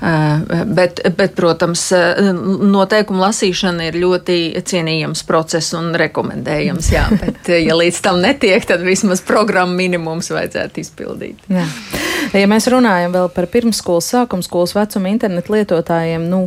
[0.00, 6.92] Uh, bet, bet, protams, noteikumu lasīšana ir ļoti cienījams process process un rekomendējams.
[6.92, 11.42] Jā, bet, eh, ja līdz tam netiek, tad vismaz programmu minimums vajadzētu izpildīt.
[11.50, 11.66] Jā.
[12.30, 16.44] Ja mēs runājam vēl par pirmsskolas, sākumskolas vecuma internetu lietotājiem, nu,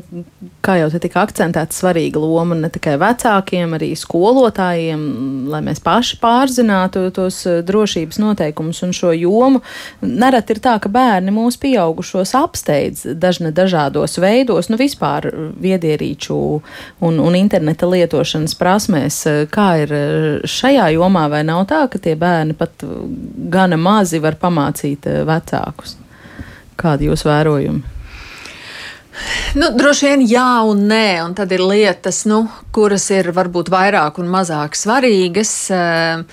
[0.65, 5.03] kā jau te tika akcentēta, svarīga loma ne tikai vecākiem, arī skolotājiem,
[5.51, 9.61] lai mēs paši pārzinātu tos eh, drošības noteikumus un šo jomu.
[10.05, 15.27] Nereti ir tā, ka bērni mūsu pieaugušos apsteidz dažne dažādos veidos, nu vispār
[15.61, 16.39] viedierīču
[17.05, 19.21] un, un interneta lietošanas prasmēs.
[19.53, 19.95] Kā ir
[20.49, 22.85] šajā jomā, vai nav tā, ka tie bērni pat
[23.51, 25.64] gana mazi var pamācīt eh, vecāku?
[25.65, 25.97] Vecākus.
[26.75, 27.83] Kādi jūs vērojumi?
[29.55, 34.19] Nu, droši vien jā un nē, un tad ir lietas, nu, kuras ir varbūt vairāk
[34.19, 35.53] un mazāk svarīgas.
[35.71, 36.25] Uh,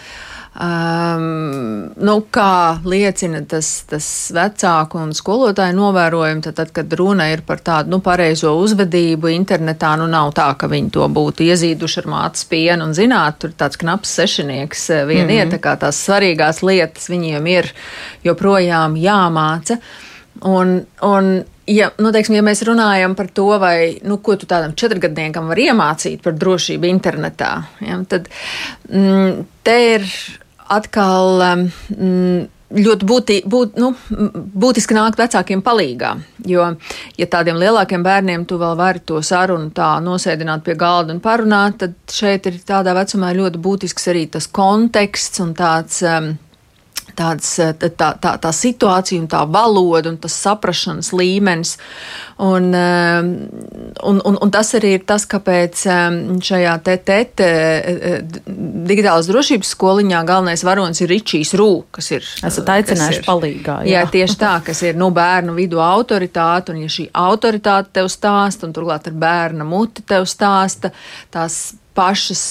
[0.53, 7.41] Um, nu, kā liecina tas, tas vecāku un skolotāju novērojumi, tad, tad, kad runa ir
[7.47, 12.11] par tādu nu, pareizo uzvedību internetā, nu nav tā, ka viņi to būtu iezīduši ar
[12.13, 15.41] mātes pienu un zināt, tur tāds knaps sešinieks eh, vien mm -hmm.
[15.41, 17.73] ir, tā kā tās svarīgās lietas viņiem ir
[18.25, 19.81] joprojām jāmāca.
[20.43, 24.75] Un, un Ja, nu, teiksim, ja mēs runājam par to, vai, nu, ko tu tādam
[24.75, 28.27] četrgadniekam var iemācīt par drošību internetā, ja, tad
[28.91, 30.09] mm, te ir
[30.73, 31.45] atkal.
[31.97, 33.91] Mm, ļoti būti, būt, nu,
[34.65, 36.13] būtiski nākt vecākiem palīgā.
[36.49, 36.71] Jo,
[37.19, 41.81] ja tādiem lielākiem bērniem tu vēl vari to sarunu tā nosēdināt pie galda un parunāt,
[41.83, 46.01] tad šeit ir tādā vecumā ļoti būtisks arī tas konteksts un tāds.
[46.07, 46.35] Um,
[47.17, 51.77] tāds, eh, tā, tā, tā situācija un tā valoda un tas saprašanas līmenis.
[52.43, 53.21] Un, eh,
[54.11, 56.19] un, un, un tas arī ir tas, kāpēc eh,
[56.51, 57.51] šajā te, te, te
[58.89, 62.27] digitālas drošības skoliņā galvenais varonis ir Ričijs Rū, kas ir.
[62.47, 63.81] Esat aicinājuši palīgā.
[63.87, 64.03] Jā.
[64.03, 68.67] jā, tieši tā, kas ir nu, bērnu vidu autoritāte, un ja šī autoritāte tev stāsta,
[68.69, 70.93] un turklāt ar bērna muti tev stāsta,
[71.33, 71.63] tās
[71.97, 72.43] pašas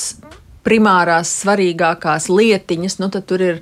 [0.66, 3.62] primārās svarīgākās lietiņas, nu tad tur ir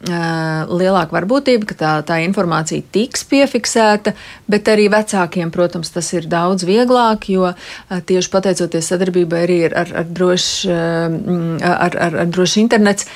[0.00, 4.14] lielāka varbūtība, ka tā, tā informācija tiks piefiksēta,
[4.48, 7.52] bet arī vecākiem, protams, tas ir daudz vieglāk, jo
[7.90, 13.10] tieši pateicoties sadarbībai arī ar, ar, ar, droši, ar, ar, ar droši internets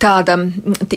[0.00, 0.36] tāda,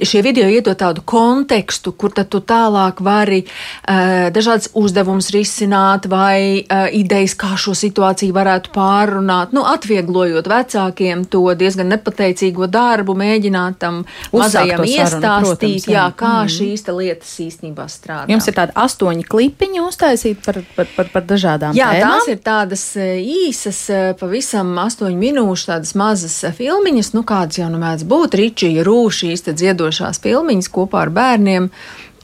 [0.05, 6.61] šie video iedod tādu kontekstu, kur tad tu tālāk vari uh, dažādas uzdevumus risināt vai
[6.61, 13.79] uh, idejas, kā šo situāciju varētu pārrunāt, nu, atvieglojot vecākiem to diezgan nepateicīgo darbu, mēģināt
[13.81, 16.01] tam mazajam iestāstīt, protams, jā.
[16.01, 16.51] Jā, kā mm.
[16.55, 18.27] šīs lietas īstenībā strādā.
[18.31, 22.17] Jums ir tādi astoņi klipiņi uztaisīti par, par, par, par dažādām jā, tēmām?
[22.17, 23.81] tās ir tādas īsas,
[24.19, 29.47] pavisam astoņu minūšu tādas mazas filmiņas, nu kādas jau nu mēdz būt, Ričija rūš šīs
[29.49, 31.71] dziedošās filmiņas kopā ar bērniem,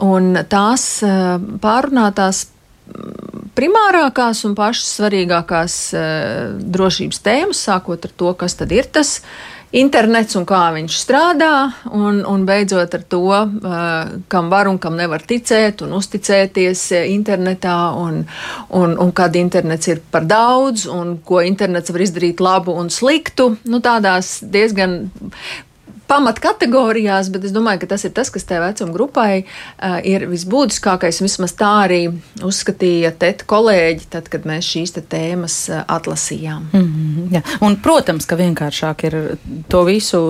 [0.06, 8.34] un tās eh, pārunātās mm, primārākās un pašas svarīgākās eh, drošības tēmas, sākot ar to,
[8.38, 9.18] kas tad ir tas
[9.76, 11.52] internets un kā viņš strādā,
[11.92, 17.76] un, un beidzot ar to, uh, kam var un kam nevar ticēt un uzticēties internetā,
[18.00, 18.22] un,
[18.80, 23.58] un, un kad internets ir par daudz, un ko internets var izdarīt labu un sliktu.
[23.68, 25.10] Nu, tādās diezgan
[26.08, 31.22] pamatkategorijās, bet es domāju, ka tas ir tas, kas tajā vecuma grupai uh, ir visbūtiskākais.
[31.24, 32.02] Vismaz tā arī
[32.46, 36.70] uzskatīja tēta kolēģi, tad, kad mēs šīs tēmas uh, atlasījām.
[36.72, 37.42] Mm -hmm, jā.
[37.62, 39.18] Un, protams, ka vienkāršāk ir
[39.70, 40.22] to visu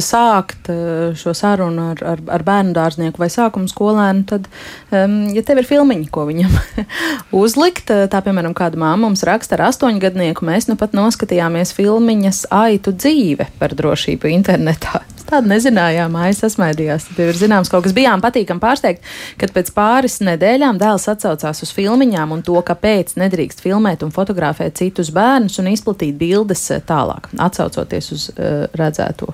[0.00, 0.70] sākt,
[1.16, 4.48] šo sarunu ar, ar, ar bērnu dārznieku vai sākuma skolēnu, tad,
[4.90, 6.50] um, ja tev ir filmiņi, ko viņam
[7.44, 12.92] uzlikt, tā piemēram, kāda māma mums raksta ar astoņgadnieku, mēs nu pat noskatījāmies filmiņas Aitu
[12.92, 17.08] dzīve par drošību internetā tādu nezinājām, mājas sasmaidījās.
[17.10, 19.04] Tad ir zināms, kaut kas bijām patīkami pārsteigt,
[19.40, 24.78] kad pēc pāris nedēļām dēls atsaucās uz filmiņām un to, kāpēc nedrīkst filmēt un fotografēt
[24.80, 29.32] citus bērnus un izplatīt bildes eh, tālāk, atsaucoties uz uh, redzēto.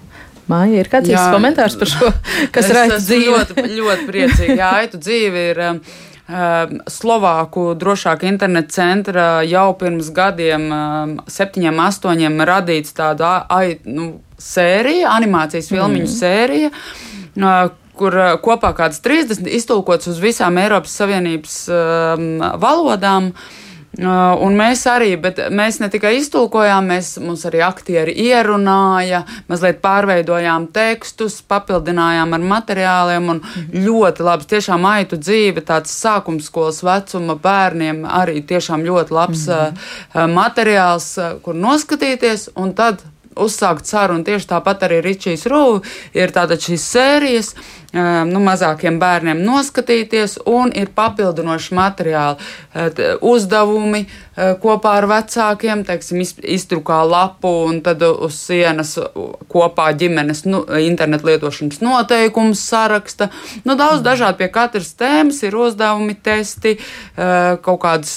[0.50, 2.08] Māja, ir kāds īsts komentārs par šo,
[2.54, 3.36] kas ir aitu dzīve?
[3.36, 4.56] Ļoti, ļoti priecīgi.
[4.58, 5.62] Jā, aitu dzīve ir.
[5.68, 5.84] Um,
[6.88, 10.68] Slovāku drošāku internetu centra jau pirms gadiem,
[11.28, 13.32] septiņiem, astoņiem, radīts tāda
[13.90, 14.06] nu,
[14.42, 16.12] sērija, animācijas filmiņu mm.
[16.18, 16.70] sērija
[17.98, 22.30] kur kopā kādas 30 iztulkots uz visām Eiropas Savienības um,
[22.62, 23.32] valodām.
[23.32, 23.60] Uh,
[24.40, 29.20] un mēs arī, bet mēs ne tikai iztulkojām, mēs, mums arī aktieri ierunāja,
[29.52, 33.42] mazliet pārveidojām tekstus, papildinājām ar materiāliem un
[33.76, 39.76] ļoti labs, tiešām aitu dzīve, tāds sākumskolas vecuma bērniem arī tiešām ļoti labs mm
[40.16, 40.32] -hmm.
[40.40, 43.04] materiāls, kur noskatīties un tad
[43.36, 44.24] uzsākt sarunu.
[44.26, 47.54] Tieši tāpat arī Ričijs Rūvs ir tāda šīs sērijas
[47.92, 52.50] nu, mazākiem bērniem noskatīties, un ir papildinoši materiāli,
[53.20, 54.06] uzdevumi
[54.62, 58.94] kopā ar vecākiem, teiksim, iztrukā lapu un tad uz sienas
[59.52, 63.28] kopā ģimenes nu, internetu lietošanas noteikumus saraksta.
[63.68, 66.78] Nu, daudz dažādi pie katras tēmas ir uzdevumi, testi,
[67.16, 68.14] kaut kādas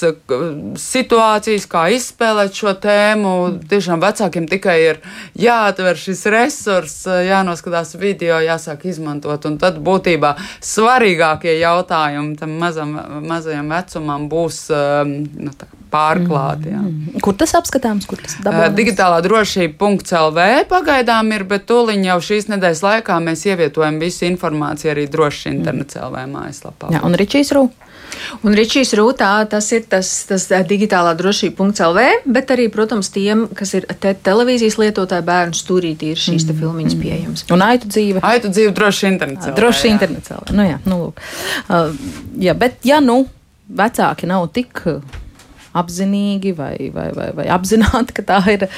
[0.80, 3.34] situācijas, kā izspēlēt šo tēmu.
[3.68, 5.02] Tiešām vecākiem tikai ir
[5.36, 6.96] jāatver šis resurs,
[7.28, 9.44] jānoskatās video, jāsāk izmantot.
[9.44, 12.94] Un tad būtībā svarīgākie jautājumi tam mazam,
[13.26, 16.72] mazajam vecumam būs um, nu, tā, pārklāti.
[16.72, 16.82] Jā.
[16.82, 17.22] Mm.
[17.24, 18.08] Kur tas apskatāms?
[18.08, 18.72] Kur tas dabūjams?
[18.72, 24.92] Uh, digitālā drošība.lv pagaidām ir, bet tūlīt jau šīs nedēļas laikā mēs ievietojam visu informāciju
[24.92, 26.92] arī droši internets LV mājaslapā.
[26.94, 27.68] Jā, un Ričijs Rū.
[28.46, 33.88] Un Ričijs Rūtā tas ir tas, tas digitālā drošība.lv, bet arī, protams, tiem, kas ir
[34.02, 36.60] te televīzijas lietotāji, bērnu stūrītī ir šīs mm.
[36.62, 37.46] filmiņas pieejamas.
[37.54, 38.24] Un aitu dzīve?
[38.26, 39.54] Aitu dzīve droši internetā.
[39.56, 40.40] Droši internetā.
[40.56, 42.08] Nu jā, nu, uh,
[42.42, 43.24] jā, bet ja nu
[43.66, 44.86] vecāki nav tik
[45.76, 48.70] apzinīgi vai, vai, vai, vai apzināti, ka tā ir e,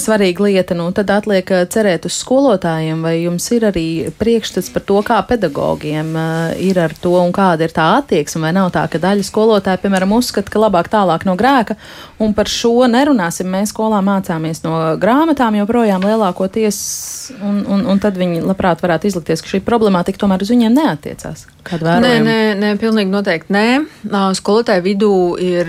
[0.00, 3.86] svarīga lieta, nu, tad atliek e, cerēt uz skolotājiem, vai jums ir arī
[4.20, 6.26] priekšstats par to, kā pedagogiem e,
[6.70, 10.16] ir ar to un kāda ir tā attieksme, vai nav tā, ka daļa skolotāja, piemēram,
[10.18, 11.76] uzskata, ka labāk tālāk no grēka,
[12.20, 13.48] un par šo nerunāsim.
[13.50, 16.80] Mēs skolā mācāmies no grāmatām joprojām lielākoties,
[17.40, 21.46] un, un, un tad viņi labprāt varētu izlikties, ka šī problemātika tomēr uz viņiem neatiecās.
[22.02, 23.66] Nē, nē, nē, pilnīgi noteikti nē.
[24.38, 25.12] Skolotāju vidū
[25.44, 25.68] ir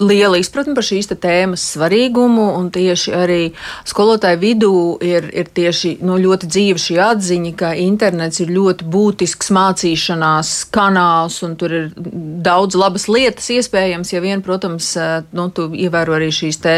[0.00, 3.40] liela izpratne par šīs tēmas svarīgumu, un tieši arī
[3.88, 4.72] skolotāju vidū
[5.04, 11.40] ir, ir tieši nu, ļoti dzīva šī atziņa, ka internets ir ļoti būtisks mācīšanās kanāls,
[11.46, 11.88] un tur ir
[12.44, 14.92] daudz labas lietas iespējams, ja vien, protams,
[15.32, 16.76] nu, tu ievēro arī šīs te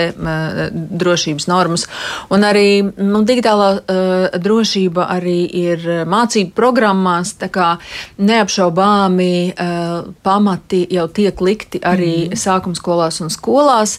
[0.75, 1.87] drošības normas.
[2.33, 7.73] Un arī nu, digitālā uh, drošība arī ir mācību programmās, tā kā
[8.21, 12.39] neapšaubāmi uh, pamati jau tiek likti arī mm.
[12.39, 13.99] sākumskolās skolās un skolās.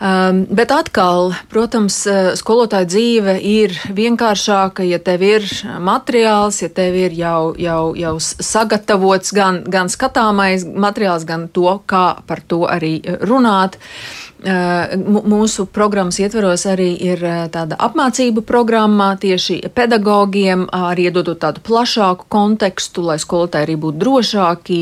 [0.00, 5.44] Um, bet atkal, protams, uh, skolotāja dzīve ir vienkāršāka, ja tev ir
[5.80, 12.22] materiāls, ja tev ir jau, jau, jau sagatavots gan, gan skatāmais materiāls, gan to, kā
[12.26, 13.78] par to arī runāt.
[14.46, 22.28] Uh, Mūsu programmas ietveros arī ir tāda apmācību programma tieši pedagogiem, arī iedodot tādu plašāku
[22.32, 24.80] kontekstu, lai skolotāji arī būtu drošāki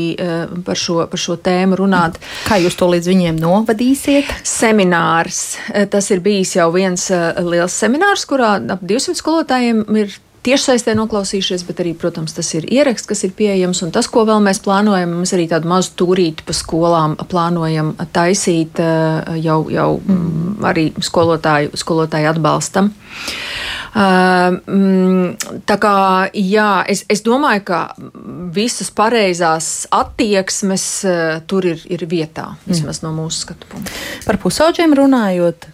[0.67, 2.19] par šo, par šo tēmu runāt.
[2.45, 4.29] Kā jūs to līdz viņiem novadīsiet?
[4.45, 5.57] Seminārs.
[5.91, 7.09] Tas ir bijis jau viens
[7.45, 13.09] liels seminārs, kurā ap 200 skolotājiem ir tiešsaistē noklausījušies, bet arī, protams, tas ir ieraksts,
[13.09, 13.81] kas ir pieejams.
[13.85, 18.81] Un tas, ko vēl mēs plānojam, mēs arī tādu mazu turīti pa skolām plānojam taisīt
[18.83, 20.59] eh, jau, jau mm.
[20.71, 22.93] arī skolotāju, skolotāju atbalstam.
[23.95, 24.57] Uh,
[25.63, 25.93] tā kā
[26.35, 27.77] jā, es, es domāju, ka
[28.51, 33.07] visas pareizās attieksmes uh, tur ir, ir vietā, vismaz mm.
[33.07, 33.95] no mūsu skatu punkta.
[34.27, 35.69] Par pusauģiem runājot,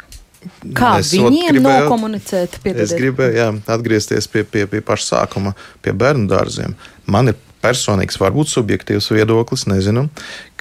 [0.77, 2.57] Kā es viņiem gribēju, nokomunicēt?
[2.63, 2.87] Piedodiet.
[2.87, 5.53] Es gribēju jā, atgriezties pie, pie, pie paša sākuma,
[5.85, 6.73] pie bērnu dārziem.
[7.11, 10.07] Man ir personīgs, varbūt subjektīvs viedoklis, nezinu,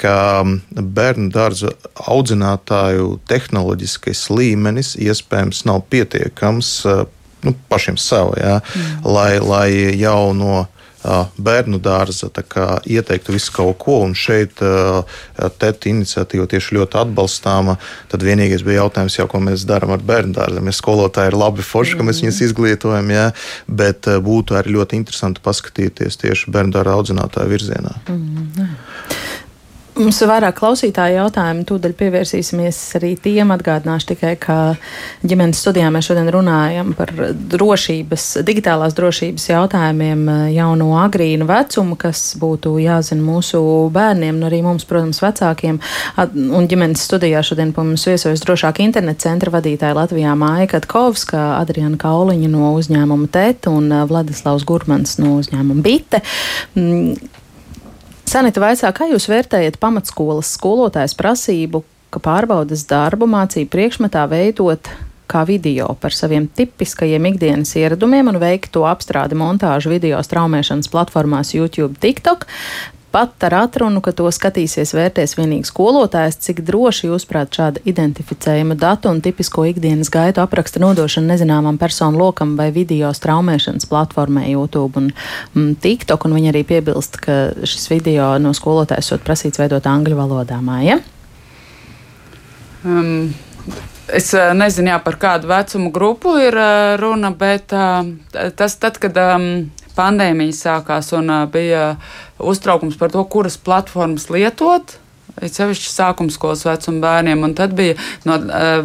[0.00, 1.72] ka bērnu dārza
[2.12, 6.74] audzinātāju tehnoloģiskais līmenis iespējams nav pietiekams
[7.46, 9.08] nu, pašiem sev, jā, mm.
[9.08, 10.66] lai, lai jau no
[11.02, 12.28] bērnu dārza
[12.84, 17.76] ieteiktu visu kaut ko, un šeit TET iniciatīva tieši ļoti atbalstāma.
[18.12, 20.66] Tad vienīgais bija jautājums, jau, ko mēs darām ar bērnu dārziem.
[20.68, 23.30] Mēs skolotāji ir labi forši, ka mēs viņus izglītojam, jā,
[23.66, 27.96] bet būtu arī ļoti interesanti paskatīties tieši bērnu dārza audzinātāju virzienā.
[28.10, 29.09] Mm.
[29.98, 33.50] Mums ir vairāk klausītāju jautājumu, tūdaļ pievērsīsimies arī tiem.
[33.50, 34.56] Atgādināšu tikai, ka
[35.26, 37.10] ģimenes studijā mēs šodien runājam par
[37.50, 40.22] drošības, digitālās drošības jautājumiem
[40.54, 43.60] jau no agrīna vecuma, kas būtu jāzina mūsu
[43.92, 45.82] bērniem un arī mums, protams, vecākiem.
[46.38, 51.98] Un ģimenes studijā šodien pa mums viesojas drošāk interneta centra vadītāja Latvijā Māja Katkovska, Adriana
[52.00, 56.24] Kauliņa no uzņēmuma TET un Vladislavs Gurmans no uzņēmuma BITE.
[58.30, 61.80] Sanita vaicā, kā jūs vērtējat pamatskolas skolotājas prasību,
[62.14, 64.86] ka pārbaudas darbu mācību priekšmetā veidot
[65.30, 71.50] kā video par saviem tipiskajiem ikdienas ieradumiem un veikt to apstrādi montāžu video straumēšanas platformās
[71.56, 72.46] YouTube, TikTok.
[73.12, 79.10] Pat ar atrunu, ka to skatīsies vērtēs vienīgi skolotājs, cik droši jūsuprāt šāda identificējuma datu
[79.12, 85.10] un tipisko ikdienas gaitu apraksta nodošana nezināmam personu lokam vai video straumēšanas platformai YouTube un
[85.10, 90.18] mm, TikTok, un viņi arī piebilst, ka šis video no skolotājas sot prasīts veidot angļu
[90.18, 91.00] valodā māja.
[92.84, 93.30] Um.
[94.10, 96.56] Es nezinu, jā, par kādu vecumu grupu ir
[96.98, 99.44] runa, bet tas tad, kad um,
[100.00, 101.94] pandēmija sākās un bija
[102.40, 104.96] uztraukums par to, kuras platformas lietot.
[105.40, 107.94] It sevišķi sākuma skolas vecuma bērniem, un tad bija
[108.28, 108.36] no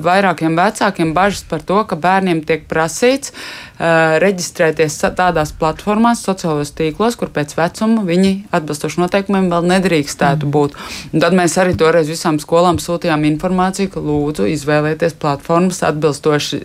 [0.06, 3.34] vairākiem vecākiem bažas par to, ka bērniem tiek prasīts
[3.80, 10.78] reģistrēties tādās platformās, sociālajos tīklos, kur pēc vecuma viņi atbilstoši noteikumiem vēl nedrīkstētu būt.
[11.12, 16.62] Un tad mēs arī toreiz visām skolām sūtījām informāciju, ka lūdzu izvēlieties platformas atbilstoši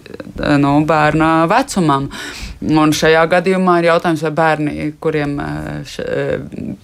[0.63, 2.11] no bērna vecumam.
[2.61, 5.39] Un šajā gadījumā ir jautājums, vai bērni, kuriem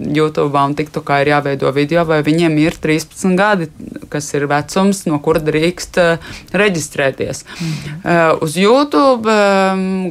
[0.00, 3.68] YouTube un TikTokā ir jāveido video, vai viņiem ir 13 gadi,
[4.08, 6.00] kas ir vecums, no kura drīkst
[6.56, 7.44] reģistrēties.
[7.44, 8.00] Mm.
[8.46, 9.36] Uz YouTube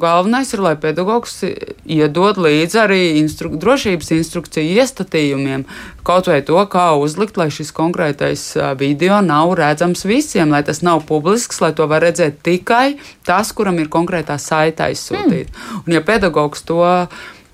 [0.06, 5.66] galvenais ir, lai pedagogs iedod līdzi arī instru drošības instrukciju iestatījumiem,
[6.06, 8.48] kaut vai to, kā uzlikt, lai šis konkrētais
[8.80, 13.82] video nav redzams visiem, lai tas nav publisks, lai to var redzēt tikai tas, kuram
[13.82, 15.50] ir konkrētā saita aizsūtīta.
[15.50, 15.82] Mm.
[15.86, 16.84] Un ja pedagogs to,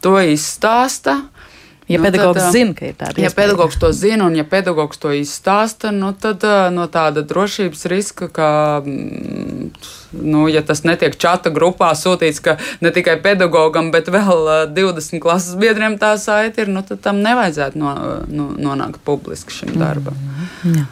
[0.03, 1.21] to izstāsta,
[1.87, 3.35] Ja nu, pedagogs tad, zina, ka ir tāda ja iespēja.
[3.35, 8.49] pedagogs to zina un ja pedagogs to izstāsta, nu, tad no tāda drošības riska, ka,
[8.85, 9.71] mm,
[10.21, 12.55] nu, ja tas netiek čata grupā sūtīts, ka
[12.85, 17.81] ne tikai pedagogam, bet vēl 20 klases biedriem tā saita ir, nu, tad tam nevajadzētu
[17.81, 17.95] no,
[18.29, 20.15] no, nonākt publiski šim darbam.
[20.63, 20.83] Mm.
[20.83, 20.87] Jā.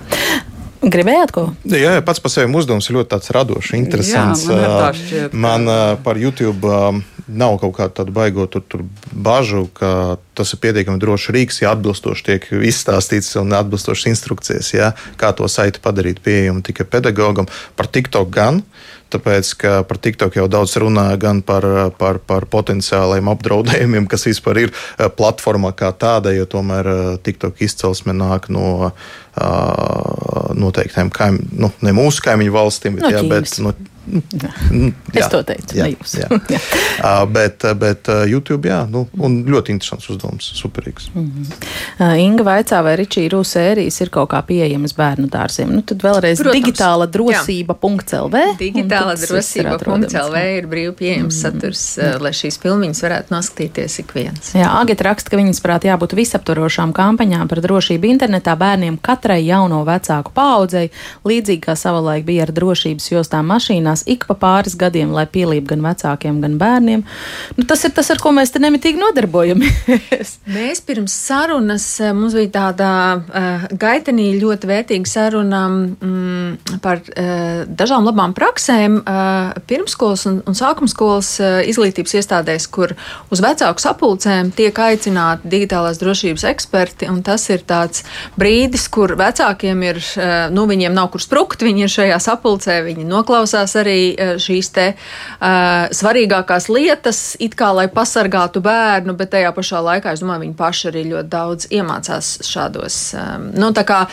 [0.80, 1.46] Gribējāt ko?
[1.68, 4.46] Jā, jā pats par sevi uzdevums ir ļoti radošs, interesants.
[4.48, 6.72] Jā, man man par YouTube
[7.30, 11.74] nav kaut kāda tāda baigot tur, tur bažu, ka tas ir pietiekami drošs rīks, ja
[11.76, 17.50] atbilstoši tiek izstāstīts un atbilstošas instrukcijas, ja, kā to saiti padarīt pieejamu tikai pedagogam.
[17.80, 18.64] Par TikTok gan.
[19.10, 21.66] Tāpēc, ka par TikTok jau daudz runāja gan par,
[21.98, 24.74] par, par potenciāliem apdraudējumiem, kas vispār ir
[25.18, 28.92] platformā kā tāda, jo tomēr TikTok izcelsme nāk no
[30.60, 33.74] noteiktiem kaimiņiem, nu, ne mūsu kaimiņu valstīm, bet, no jā, bet no
[34.10, 34.52] Jā.
[35.14, 35.90] Es to teicu, jā.
[35.90, 36.28] Jā.
[36.56, 36.60] jā.
[37.00, 41.10] Uh, bet, bet YouTube, jā, nu, un ļoti interesants uzdevums, superīgs.
[41.14, 42.18] Mm -hmm.
[42.20, 45.70] Inga vaicā, vai Ričija Rūs sērijas ir kaut kā pieejamas bērnu dārziem.
[45.76, 48.44] Nu, tad vēlreiz Protams, digitāla drosība.lv.
[48.60, 51.60] Digitāla drosība.lv ir brīvi pieejams mm -hmm.
[51.60, 54.54] saturs, lai šīs filmiņas varētu noskatīties ik viens.
[54.56, 59.84] Jā, Agita raksta, ka viņas prāt jābūt visaptvarošām kampaņām par drošību internetā bērniem katrai jauno
[59.88, 60.90] vecāku paudzei,
[61.26, 65.68] līdzīgi kā savulaik bija ar drošības jostām mašīnās mainās ik pa pāris gadiem, lai pielīp
[65.68, 67.04] gan vecākiem, gan bērniem.
[67.58, 70.40] Nu, tas ir tas, ar ko mēs te nemitīgi nodarbojamies.
[70.58, 77.66] mēs pirms sarunas eh, mums bija tāda uh, gaitenī ļoti vērtīga saruna mm, par uh,
[77.68, 82.96] dažām labām praksēm uh, pirmskolas un, un sākumskolas uh, izglītības iestādēs, kur
[83.30, 87.10] uz vecāku sapulcēm tiek aicināti digitālās drošības eksperti.
[87.26, 88.06] Tas ir tāds
[88.40, 90.00] brīdis, kur vecākiem ir,
[90.54, 94.72] nu, viņiem nav kur sprukt, viņi ir šajā sapulcē, viņi noklausās arī arī e, šīs
[94.76, 100.46] te uh, svarīgākās lietas, it kā lai pasargātu bērnu, bet tajā pašā laikā es domāju,
[100.46, 104.04] viņi paši arī ļoti daudz iemācās šādos, um, nu, tā kā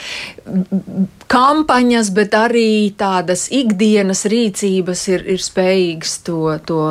[1.32, 6.82] kampaņas, bet arī tādas ikdienas rīcības ir, ir spējīgas to, to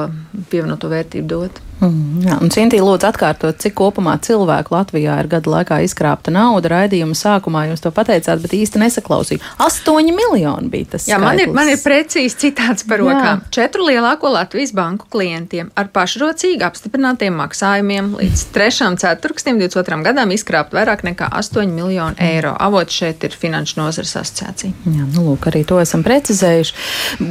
[0.52, 1.62] pievienoto vērtību dot.
[1.84, 6.72] Mm, jā, un Cintī lūdzu atkārtot, cik kopumā cilvēku Latvijā ir gadu laikā izkrāpta nauda.
[6.72, 9.42] Raidījuma sākumā jūs to pateicāt, bet īsti nesaklausīju.
[9.64, 11.08] 8 miljoni bija tas.
[11.10, 11.26] Jā, skaitlis.
[11.26, 13.42] man ir, man ir precīzi citāts par rokām.
[13.44, 13.52] Jā.
[13.60, 18.90] Četru lielāko Latvijas banku klientiem ar pašrocīgi apstiprinātiem maksājumiem līdz 3.
[19.04, 20.00] ceturksnim 22.
[20.08, 22.56] gadam izkrāpt vairāk nekā 8 miljonu eiro.
[22.56, 24.72] Avots šeit ir Finanšu nozares asociācija.
[24.88, 26.80] Jā, nu lūk, arī to esam precizējuši.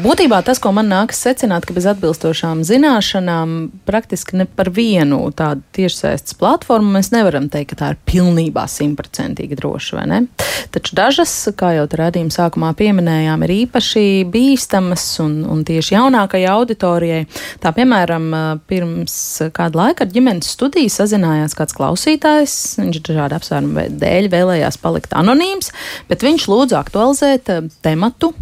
[0.05, 3.57] Būtībā tas, ko man nākas secināt, ka bez atbilstošām zināšanām
[3.89, 9.57] praktiski ne par vienu tādu tiešsaistes platformu mēs nevaram teikt, ka tā ir pilnībā simtprocentīgi
[9.59, 10.21] droša, vai ne?
[10.75, 17.27] Taču dažas, kā jau redzījuma sākumā pieminējām, ir īpaši bīstamas un, un tieši jaunākajai auditorijai.
[17.63, 18.31] Tā piemēram,
[18.71, 19.17] pirms
[19.55, 22.57] kāda laika ar ģimenes studiju sazinājās kāds klausītājs.
[22.83, 25.73] Viņš dažādu apsvērumu dēļ vēlējās palikt anonīms,
[26.11, 27.53] bet viņš lūdza aktualizēt
[27.85, 28.35] tematu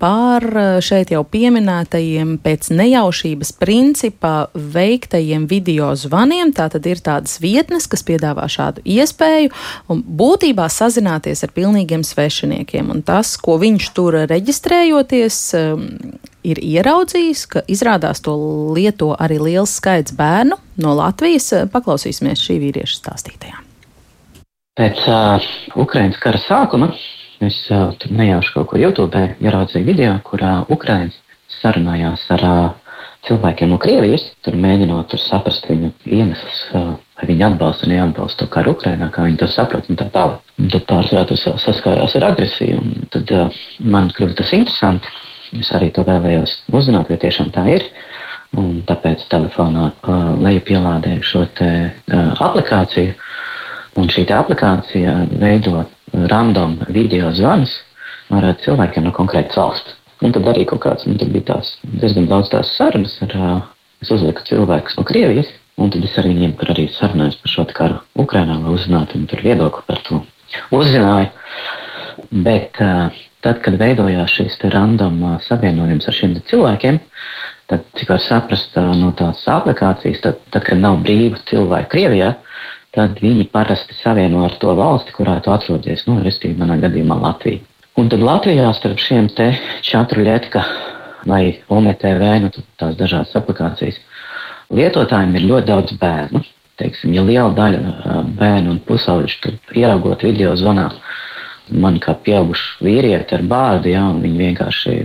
[0.00, 6.54] par eh, šeit jau pieminētajiem pēc nejaušības principa veiktajiem video zvaniem.
[6.56, 9.52] Tā tad ir tādas vietnes, kas piedāvā šādu iespēju
[9.92, 12.90] un būtībā sazināties ar pilnīgiem svešiniekiem.
[12.94, 15.86] Un tas, ko viņš tur reģistrējoties, ehm,
[16.46, 18.34] ir ieraudzījis, ka izrādās to
[18.76, 21.52] lieto arī liels skaits bērnu no Latvijas.
[21.72, 23.66] Paklausīsimies šī vīrieša stāstītajā.
[24.80, 25.48] Pēc uh,
[25.82, 26.94] Ukraiņas kara sākuma
[27.40, 31.16] es uh, tur nejauši kaut kur YouTube ieraudzīju video, kurā Ukraiņas
[31.60, 32.58] sarunājās ar uh,
[33.26, 38.44] cilvēkiem no Krievijas, tur mēģinot tur saprast viņu iemeslus, uh, vai viņi atbalsta vai neatbalsta
[38.44, 40.54] to karu Ukrainā, kā viņi to saprot un tā tālāk.
[40.60, 45.12] Un tad pārsvarā tas saskārās ar agresiju, un tad uh, man kļuva tas interesanti.
[45.58, 47.88] Es arī to vēlējos uzzināt, vai tiešām tā ir.
[48.58, 53.16] Un tāpēc telefonā uh, lejupielādēju šo te, uh, aplikāciju.
[53.98, 57.76] Un šī aplikācija veido random video zvanus
[58.30, 59.96] ar cilvēkiem no konkrētas valsts.
[60.20, 63.34] Un tad arī kaut kāds, nu, tad bija tās diezgan daudz tās sarunas ar,
[64.04, 65.48] es uzliku cilvēkus no Krievijas,
[65.80, 69.30] un tad es arī viņiem par arī sarunājos par šo karu Ukrainā, lai uzzinātu viņu
[69.32, 70.20] tur viedokli par to.
[70.76, 71.30] Uzzināju,
[72.44, 77.00] bet tad, kad veidojās šīs random uh, savienojums ar šiem cilvēkiem,
[77.70, 82.34] tad, cik var saprast no tās aplikācijas, tad, tad, kad nav brīvu cilvēku Krievijā,
[82.96, 87.62] tad viņi parasti savieno ar to valsti, kurā tu atrodies, nu, respektīvi, manā gadījumā Latviju.
[88.00, 89.50] Un tad Latvijā starp šiem te
[89.86, 90.64] četru lietka
[91.28, 93.98] vai OMTV, nu, tās dažādas aplikācijas,
[94.72, 96.42] lietotājiem ir ļoti daudz bērnu.
[96.80, 100.86] Teiksim, ja liela daļa bērnu un pusauģu ieraugot video zvanā,
[101.72, 104.96] man kā pieaugušu vīrieti ar bārdu, ja, un viņi vienkārši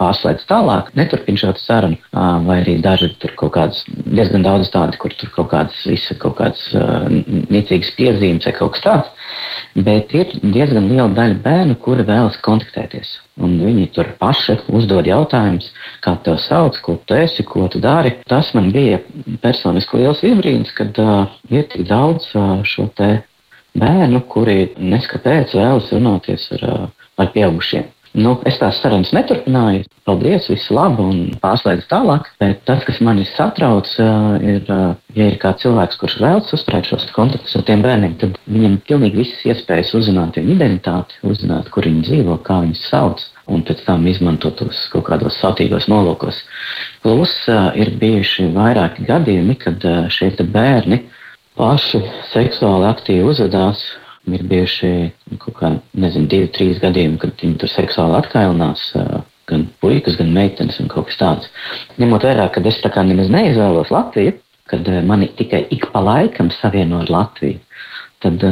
[0.00, 1.98] pārslēdz tālāk, neturpina šo sarunu,
[2.46, 6.38] vai arī daži tur kaut kādas, diezgan daudz tādi, kur tur kaut kādas, visa kaut
[6.40, 6.64] kādas
[7.52, 9.12] nicīgas piezīmes vai kaut kas tāds,
[9.86, 13.16] bet ir diezgan liela daļa bērnu, kuri vēlas kontaktēties.
[13.36, 15.68] Un viņi tur paši uzdod jautājumus,
[16.04, 18.14] kā te sauc, ko tu esi, ko tu dari.
[18.30, 19.02] Tas man bija
[19.42, 23.10] personiski liels izbrīns, kad uh, ir tik daudz uh, šo te
[23.80, 26.66] bērnu, kuri neskapēc vēlas runāties ar,
[27.20, 27.92] ar pieaugušiem.
[28.16, 29.84] Nu, es tās sarunas neturpināju.
[30.08, 32.30] Paldies, viss labi un pārslēdzu tālāk.
[32.40, 33.90] Bet tas, kas mani satrauc,
[34.40, 34.70] ir,
[35.18, 38.84] ja ir kāds cilvēks, kurš vēlas uzturēt šos kontaktus ar tiem bērniem, tad viņam ir
[38.88, 43.26] pilnīgi visas iespējas uzzināt viņu identitāti, uzzināt, kur viņi dzīvo, kā viņus sauc.
[43.52, 46.40] Un pēc tam izmantot tos kaut kādos sautīgos nolūkos.
[47.04, 47.34] Plus
[47.78, 51.04] ir bijuši vairāki gadījumi, kad šie bērni
[51.56, 52.02] paši
[52.32, 53.84] seksuāli aktīvi uzvedās.
[54.26, 54.88] Ir bijuši
[55.38, 58.88] kaut kādi, nezinu, divi, trīs gadījumi, kad viņi tur seksuāli atkailinās.
[59.46, 61.52] Gan puikas, gan meitenes un kaut kas tāds.
[62.02, 64.34] Ņemot vērā, ka es tā kā nemaz neizvēlos Latviju,
[64.66, 67.60] kad mani tikai ik pa laikam savieno ar Latviju,
[68.24, 68.42] tad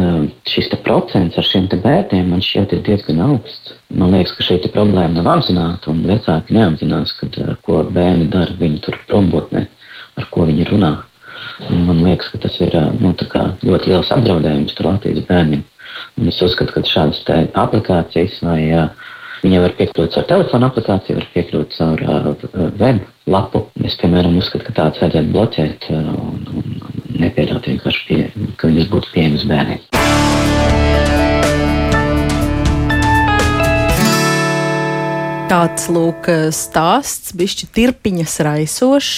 [0.47, 3.75] šis procents ar šiem bērniem man šķiet ir diezgan augsts.
[3.91, 8.85] Man liekas, ka šī problēma nav apzināta, un vecāki neapzinās, kad, ko bērni dara viņu
[8.87, 9.67] tur prombotnē,
[10.21, 10.93] ar ko viņi runā.
[11.71, 15.65] Man liekas, ka tas ir nu, ļoti liels apdraudējums Latvijas bērniem.
[16.19, 17.23] Un es uzskatu, ka šādas
[17.55, 18.61] aplikācijas vai
[19.45, 22.31] Viņa var piekļūt caur telefona aplikāciju, var piekļūt caur uh,
[22.81, 23.67] web lapu.
[23.85, 28.89] Es, piemēram, uzskatu, ka tāds vajadzētu bloķēt uh, un, un nepieļaut vienkārši, pie, ka viņas
[28.95, 29.85] būtu pieejamas bērniem.
[35.45, 36.27] Tāds lūk,
[36.57, 39.11] stāsts, bišķi tirpiņas raisošs.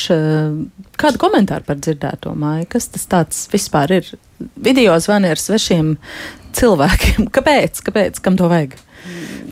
[0.99, 2.67] Kādu komentāru par dzirdēto māju?
[2.73, 4.11] Kas tas tāds vispār ir?
[4.59, 5.95] Video zvani ar svešiem
[6.59, 7.29] cilvēkiem.
[7.37, 7.79] Kāpēc?
[7.87, 8.19] Kāpēc?
[8.25, 8.75] Kam to vajag?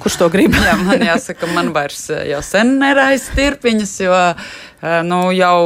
[0.03, 0.57] Kurš to grib?
[0.59, 4.18] Jā, man jāsaka, man vairs jau sen neraisa tirpiņas, jo
[5.07, 5.59] nu, jau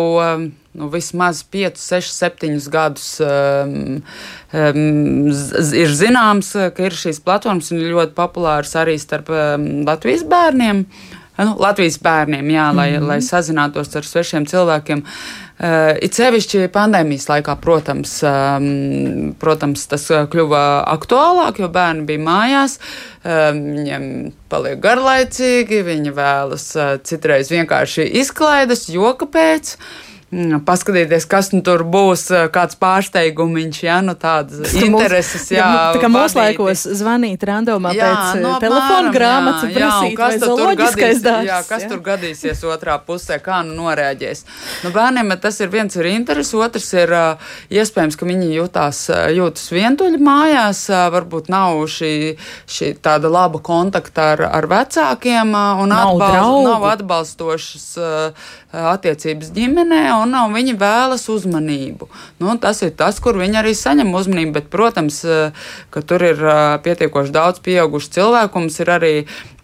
[0.78, 4.02] nu, vismaz 5, 6, 7 gadus um,
[4.52, 5.30] um,
[5.82, 10.84] ir zināms, ka ir šīs platformas un ļoti populāras arī starp um, Latvijas bērniem.
[11.38, 13.06] Nu, Latvijas bērniem, jā, lai, mm -hmm.
[13.06, 15.04] lai sazinātos ar svešiem cilvēkiem.
[15.58, 22.78] Uh, it sevišķi pandēmijas laikā, protams, um, protams, tas kļuva aktuālāk, jo bērni bija mājās.
[23.24, 29.74] Um, viņiem paliek garlaicīgi, viņi vēlas uh, citreiz vienkārši izklaides, joka pēc.
[29.74, 35.46] Uh, paskatīties, kas nu tur būs, kāds pārsteigumiņš, ja nu tādas intereses.
[35.48, 40.18] Jā, jā tā kā mūsu laikos zvanīt randomā jā, pēc no, telefona grāmatas, prasīt, jā,
[40.20, 41.48] kas tur loģiskais darbs.
[41.48, 41.88] Jā, kas jā.
[41.94, 44.44] tur gadīsies otrā pusē, kā nu norēģēs.
[44.84, 47.14] Nu, bērniem tas ir viens ir interesi, otrs ir
[47.72, 49.02] iespējams, ka viņi jūtās,
[49.32, 50.84] jūtas vientuļi mājās,
[51.16, 52.14] varbūt nav šī,
[52.68, 57.90] šī tāda laba kontakta ar, ar vecākiem un nav, atbalst, nav atbalstošas
[58.72, 62.08] attiecības ģimenē un viņi vēlas uzmanību.
[62.40, 65.22] Nu, tas ir tas, kur viņi arī saņem uzmanību, bet, protams,
[65.94, 66.42] ka tur ir
[66.84, 68.60] pietiekoši daudz pieaugušu cilvēku.
[68.60, 69.14] Mums ir arī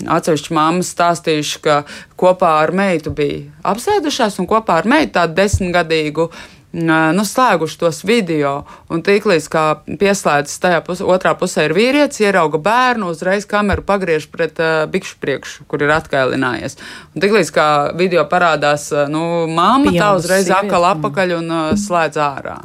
[0.09, 1.83] atsevišķi māmas stāstījuši, ka
[2.21, 3.45] kopā ar meitu bija
[3.75, 6.31] apsēdušās un kopā ar meitu tādu desmitgadīgu
[6.75, 8.55] nu, slēguši tos video.
[8.93, 14.27] Un tiklīdz kā pieslēdzas tajā pus, otrā pusē ir vīrietis, ierauga bērnu, uzreiz kameru pagriež
[14.33, 16.79] pret uh, bikšu priekšu, kur ir atkailinājies.
[17.15, 17.69] Un tiklīdz kā
[17.99, 22.59] video parādās, nu, māma tā uzreiz akal apakaļ un uh, slēdz ārā.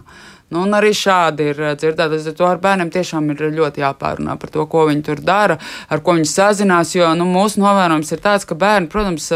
[0.49, 2.15] Nu, un arī šādi ir dzirdēti.
[2.15, 5.59] Līdz ar to ar bērniem tiešām ir ļoti jāpārunā par to, ko viņi tur dara,
[5.89, 6.95] ar ko viņi sazinās.
[6.97, 9.29] Jo nu, mūsu novērojums ir tāds, ka bērni, protams,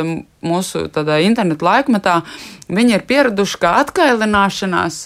[0.43, 0.88] mūsu
[1.22, 2.16] interneta laikmetā,
[2.70, 5.03] viņi ir pieraduši, ka atkailināšanās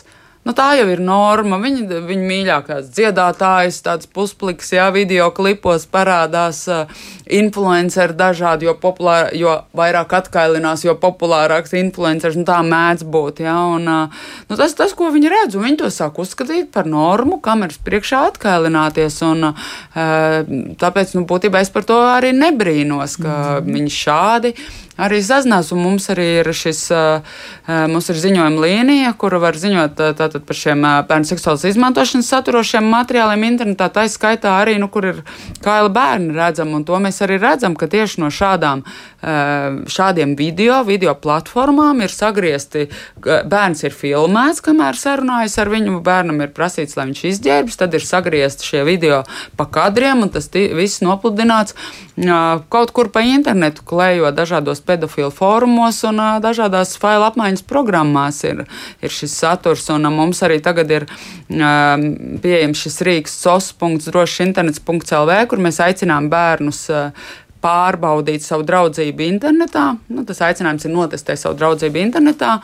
[0.48, 1.58] Nu, tā jau ir norma.
[1.60, 9.32] Viņa, viņa mīļākās dziedātājas, tāds puspliks, jā, video klipos parādās uh, influenceri dažādi, jo, populār,
[9.38, 14.96] jo vairāk atkailinās, jo populārāks influenceris, nu tā mēdz būt, jā, un nu, tas, tas,
[14.98, 19.52] ko viņi redz, un viņi to sāk uzskatīt par normu, kameras priekšā atkailināties, un
[19.94, 23.74] tāpēc, nu, būtībā es par to arī nebrīnos, ka mm.
[23.78, 24.54] viņi šādi
[24.98, 25.72] arī sazinās.
[25.78, 26.82] Mums arī ir šis,
[27.92, 33.46] mums ir ziņojuma līnija, kura var ziņot tātad par šiem bērnu seksuālas izmantošanas saturošiem materiāliem
[33.52, 33.90] internetā.
[33.94, 35.22] Tā skaitā arī, nu, kur ir
[35.64, 38.84] kaila bērni redzami, un to mēs arī redzam, ka tieši no šādām,
[39.92, 42.88] šādiem video, video platformām ir sagriezti,
[43.24, 48.06] bērns ir filmēts, kamēr sarunājas ar viņu, bērnam ir prasīts, lai viņš izģērbjas, tad ir
[48.06, 49.24] sagriezti šie video
[49.58, 51.76] pa kadriem, un tas viss nopludināts
[52.74, 58.66] kaut kur pa internetu, klējot dažādos pedofilu fórumos un dažādās failu apmaiņas programmās ir,
[59.02, 59.90] ir šis saturs.
[59.94, 61.06] Un, mums arī tagad ir
[61.48, 66.90] pieejams šis rīks sos.drošinternets.lv, kur mēs aicinām bērnus
[67.64, 69.90] pārbaudīt savu draudzību internetā.
[70.14, 72.60] Nu, tas aicinājums ir notestēt savu draudzību internetā.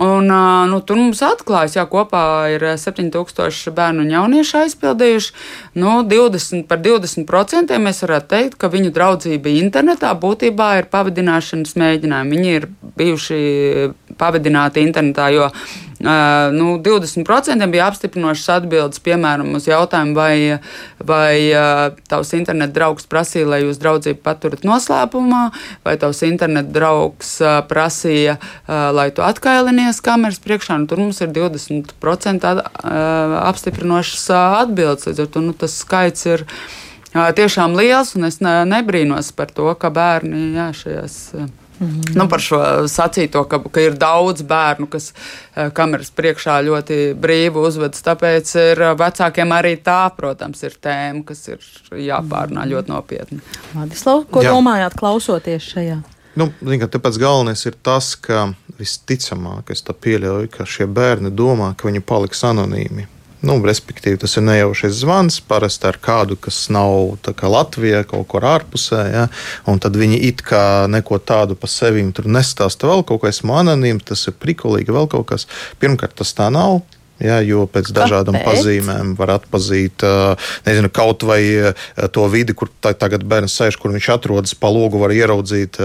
[0.00, 0.30] Un,
[0.70, 2.22] nu, tur mums atklājas, ka kopā
[2.54, 5.34] ir 7000 bērnu un jauniešu aizpildījuši.
[5.82, 12.36] Nu, 20, par 20% mēs varētu teikt, ka viņu draudzība internetā būtībā ir pavadināšanas mēģinājumi.
[12.38, 13.42] Viņi ir bijuši
[14.20, 15.50] pavadināti internetā, jo
[16.02, 20.34] nu, 20% bija apstiprinošas atbildes, piemēram, uz jautājumu, vai,
[20.98, 25.44] vai tavs interneta draugs prasīja, lai jūs draudzību paturat noslēpumā,
[25.86, 27.36] vai tavs interneta draugs
[27.70, 30.80] prasīja, lai tu atkailinies kameras priekšā.
[30.82, 32.62] Nu, tur mums ir 20% at,
[33.46, 36.46] apstiprinošas atbildes, līdz ar to nu, tas skaits ir
[37.12, 41.18] tiešām liels, un es nebrīnos par to, ka bērni jā, šajās
[41.82, 42.14] Mm.
[42.14, 42.60] Nu, par šo
[42.90, 48.04] sacīto, ka, ka ir daudz bērnu, kas eh, kameras priekšā ļoti brīvi uzvedas.
[48.06, 51.64] Tāpēc ir eh, vecākiem arī tā, protams, ir tēma, kas ir
[51.98, 52.72] jāpārnā mm.
[52.74, 53.40] ļoti nopietni.
[53.72, 54.54] Vladislav, ko Jā.
[54.54, 55.98] domājāt klausoties šajā?
[56.38, 58.46] Nu, zin, tāpēc galvenais ir tas, ka
[58.78, 63.08] visticamāk es pieļauju, ka šie bērni domā, ka viņi paliks anonīmi.
[63.42, 68.46] Nu, respektīvi, tas ir nejaušs zvans, parasti ar kādu, kas nav kā Latvijā, kaut kur
[68.46, 69.00] ārpusē.
[69.10, 69.24] Ja?
[69.66, 74.06] Un tad viņi it kā neko tādu par sevi nestāsta vēl kaut ko, esmu anonīms,
[74.12, 75.48] tas ir prikulīgi, vēl kaut kas.
[75.82, 76.84] Pirmkārt, tas tā nav.
[77.22, 78.48] Ja, jo pēc dažādām Kāpēc?
[78.48, 80.02] pazīmēm var atpazīt
[80.66, 81.40] nezinu, kaut vai
[82.14, 85.78] to vidi, kur tagad bērns sēž, kur viņš atrodas, pa logu var ieraudzīt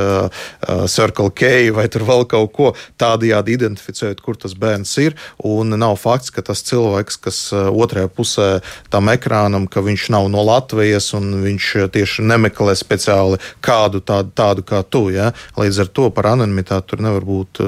[0.90, 5.18] Circle K vai vēl kaut ko tādajādi identificēt, kur tas bērns ir.
[5.46, 8.50] Un nav fakts, ka tas cilvēks, kas otrajā pusē
[8.94, 14.66] tam ekrānam, ka viņš nav no Latvijas un viņš tieši nemeklē speciāli kādu tādu, tādu
[14.66, 15.08] kā tu.
[15.14, 15.32] Ja?
[15.60, 17.62] Līdz ar to par anonimitāti tur nevar būt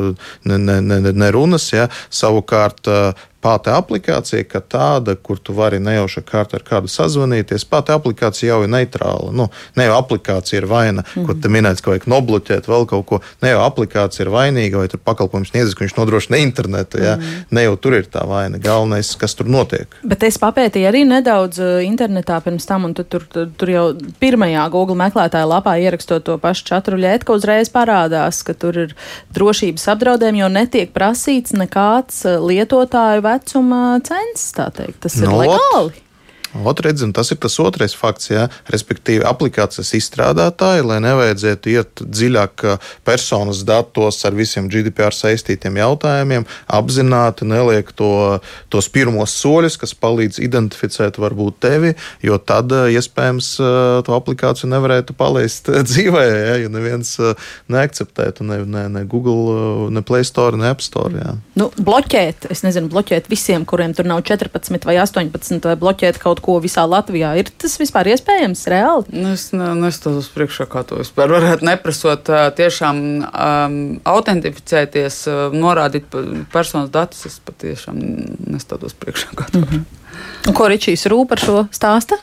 [0.50, 1.70] ne, ne, ne, ne runas.
[1.76, 1.90] Ja?
[2.10, 2.90] Savukārt
[3.40, 8.64] Pati aplikācija, kā tāda, kur tu vari nejauši kārtā ar kādu sazvanīties, pati aplikācija jau
[8.66, 9.32] ir neitrāla.
[9.32, 9.46] Nu,
[9.80, 11.26] ne jau aplikācija ir vaina, mm -hmm.
[11.26, 13.20] kur te minēts, ka vajag nobloķēt vēl kaut ko.
[13.42, 16.98] Ne jau aplikācija ir vainīga, vai tur pakalpojums sniedzis, ka viņš nodrošina internetu.
[16.98, 17.16] Ja?
[17.16, 17.46] Mm -hmm.
[17.52, 18.58] Ne jau tur ir tā vaina.
[18.58, 19.96] Galvenais, kas tur notiek.
[20.04, 23.86] Bet es papētīju arī nedaudz uh, internetā pirms tam, un tu, tur, tur, tur jau
[24.20, 28.96] pirmajā Google meklētāja lapā ierakstot to pašu čatruļētu, ka uzreiz parādās, ka tur ir
[29.34, 35.02] drošības apdraudējumi, jo netiek prasīts nekāds uh, lietotāju vecuma census, tā teikt.
[35.06, 35.84] Tas ir no, nu,
[36.54, 36.66] legāli.
[36.70, 42.66] Otredz, tas ir tas otrais fakts, jā, respektīvi aplikācijas izstrādātāji, lai nevajadzētu iet dziļāk
[43.06, 48.40] personas datos ar visiem GDPR saistītiem jautājumiem, apzināti neliek to,
[48.70, 51.94] tos pirmos soļus, kas palīdz identificēt varbūt tevi,
[52.26, 53.52] jo tad iespējams
[54.06, 57.16] to aplikāciju nevarētu palaist dzīvē, jā, ja neviens
[57.70, 61.14] neakceptētu ne, ne, ne Google, ne Play Store, ne App Store.
[61.20, 61.36] Jā.
[61.60, 66.39] Nu, bloķēt, es nezinu, bloķēt visiem, kuriem tur nav 14 vai 18, vai bloķēt kaut
[66.40, 67.34] kaut ko visā Latvijā.
[67.40, 69.06] Ir tas vispār iespējams, reāli?
[69.14, 72.32] Nu, es ne, nestātos priekšā, kā to vispār varētu neprasot.
[72.58, 73.78] Tiešām um,
[74.08, 75.22] autentificēties,
[75.56, 76.10] norādīt
[76.54, 78.00] personas datus, es patiešām
[78.50, 79.60] nestātos priekšā, kā to.
[79.60, 80.54] Mm -hmm.
[80.56, 82.18] Ko Ričijs rūp par šo stāstu?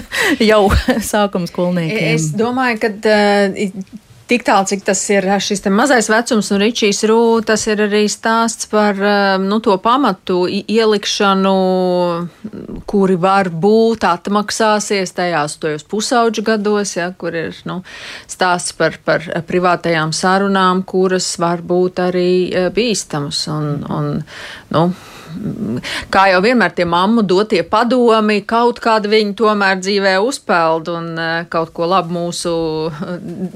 [0.50, 0.68] Jau
[1.12, 2.14] sākuma skolniekiem.
[2.14, 7.42] Es domāju, ka uh, Tik tālu, cik tas ir šis mazais vecums un Ričijs Rū,
[7.44, 11.52] tas ir arī stāsts par um, nu, to pamatu ielikšanu,
[12.88, 17.82] kuri var būt atmaksāsies tajās tojos pusauģu gados, ja, kur ir nu,
[18.24, 22.32] stāsts par, par privātajām sarunām, kuras var būt arī
[22.72, 23.44] bīstamas.
[23.52, 24.14] Un, un,
[24.72, 24.88] nu,
[26.12, 31.10] kā jau vienmēr tie mammu dotie padomi, kaut kāda viņi tomēr dzīvē uzpeld un
[31.52, 32.54] kaut ko labu mūsu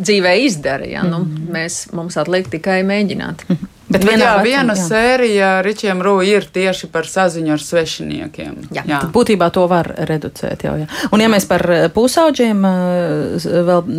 [0.00, 0.88] dzīvē izdara.
[0.88, 1.06] Ja?
[1.06, 1.48] Nu, mhm.
[1.54, 3.46] mēs, mums atliek tikai mēģināt.
[3.86, 4.84] Bet vienā jā, vecum, viena jā.
[4.88, 8.56] sērija Ričiem Rū ir tieši par saziņu ar svešiniekiem.
[8.74, 8.82] Jā.
[8.88, 9.00] Jā.
[9.14, 10.74] Būtībā to var reducēt jau.
[10.80, 10.88] Jā.
[11.14, 11.62] Un ja mēs par
[11.94, 12.66] pusauģiem
[13.70, 13.92] vēl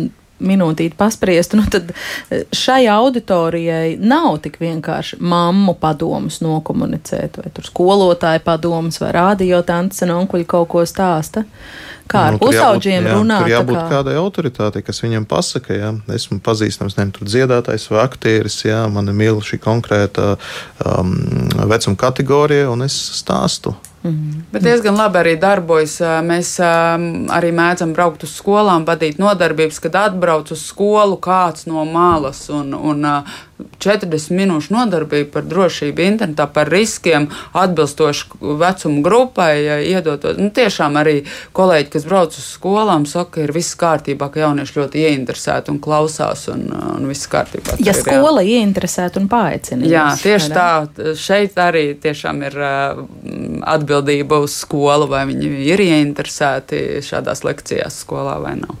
[0.44, 7.68] minūtīti paspriest, nu tad e, šai auditorijai nav tik vienkārši mammu padomus nokomunicēt, vai tur
[7.68, 11.44] skolotāju padomus, vai rādiotantes un onkuļi kaut ko stāsta.
[12.08, 13.44] Kā ar nu, pusauģiem runāt?
[13.44, 13.88] Tur jābūt kā...
[13.90, 19.12] kādai autoritātei, kas viņam pasaka, jā, esmu pazīstams, ne tur dziedātājs vai aktieris, jā, man
[19.12, 21.12] ir mīl šī konkrēta um,
[21.68, 23.74] vecuma kategorija, un es stāstu
[24.08, 24.44] Mm.
[24.52, 25.98] Bet diezgan labi arī darbojas.
[26.24, 32.46] Mēs arī mēdzam braukt uz skolām, vadīt nodarbības, kad atbrauc uz skolu kāds no malas
[32.52, 33.06] un, un
[33.82, 37.26] 40 minūšu nodarbība par drošību internetā, par riskiem,
[37.58, 39.52] atbilstoši vecuma grupai,
[39.90, 40.38] iedotot.
[40.38, 41.16] Nu, tiešām arī
[41.56, 45.80] kolēģi, kas brauc uz skolām, saka, ka ir viss kārtībā, ka jaunieši ļoti ieinteresēti un
[45.82, 47.78] klausās, un, un viss kārtībā.
[47.82, 49.88] Ja skola ieinteresēta un paaicina.
[49.90, 50.68] Jā, tieši tā.
[51.18, 53.97] Šeit arī tiešām ir atbildība
[54.44, 58.76] uz skolu, vai viņi ir ieinteresēti šādās lekcijās skolā vai nav.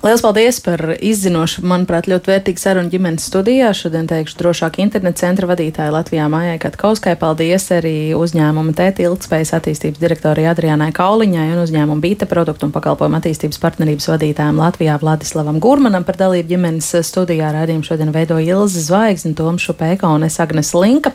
[0.00, 3.68] Lielas paldies par izzinošu, manuprāt, ļoti vērtīgu sarunu ģimenes studijā.
[3.76, 7.12] Šodien teikšu drošāk internetu centra vadītāja Latvijā Mājai Katkauskai.
[7.20, 13.18] Paldies arī uzņēmuma tēti ilgspējas attīstības direktorai Adriānai Kauliņai un uzņēmuma Bīta produktu un pakalpojumu
[13.18, 17.52] attīstības partnerības vadītājiem Latvijā Vladislavam Gurmanam par dalību ģimenes studijā.
[17.58, 21.12] Rādījumu šodien veidoja Ilze Zvaigzne, Tomšu Pēka un es Agnes Linka.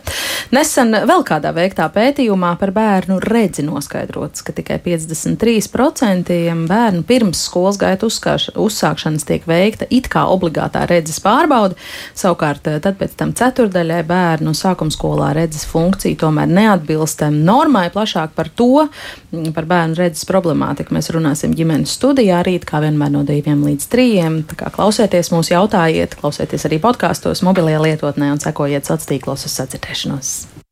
[0.53, 6.37] Nesen vēl kādā veiktā pētījumā par bērnu redzi noskaidrots, ka tikai 53%
[6.69, 11.79] bērnu pirms skolas gaita uzskāšanas uzsākšanas tiek veikta it kā obligātā redzes pārbaude.
[12.15, 17.87] Savukārt, eh, tad pēc tam ceturdaļai bērnu sākuma skolā redzes funkcija tomēr neatbilst normai.
[17.95, 18.89] Plašāk par to,
[19.31, 23.87] mm, par bērnu redzes problemātiku mēs runāsim ģimenes studijā rīt, kā vienmēr no diviem līdz
[23.87, 24.43] trījiem.
[24.43, 29.59] Tā kā klausieties mūs, jautājiet, klausieties arī podkāstos, mobilajā lietotnē un sekojiet sociālos tīklos uz
[29.59, 30.64] sadzirdēšanos.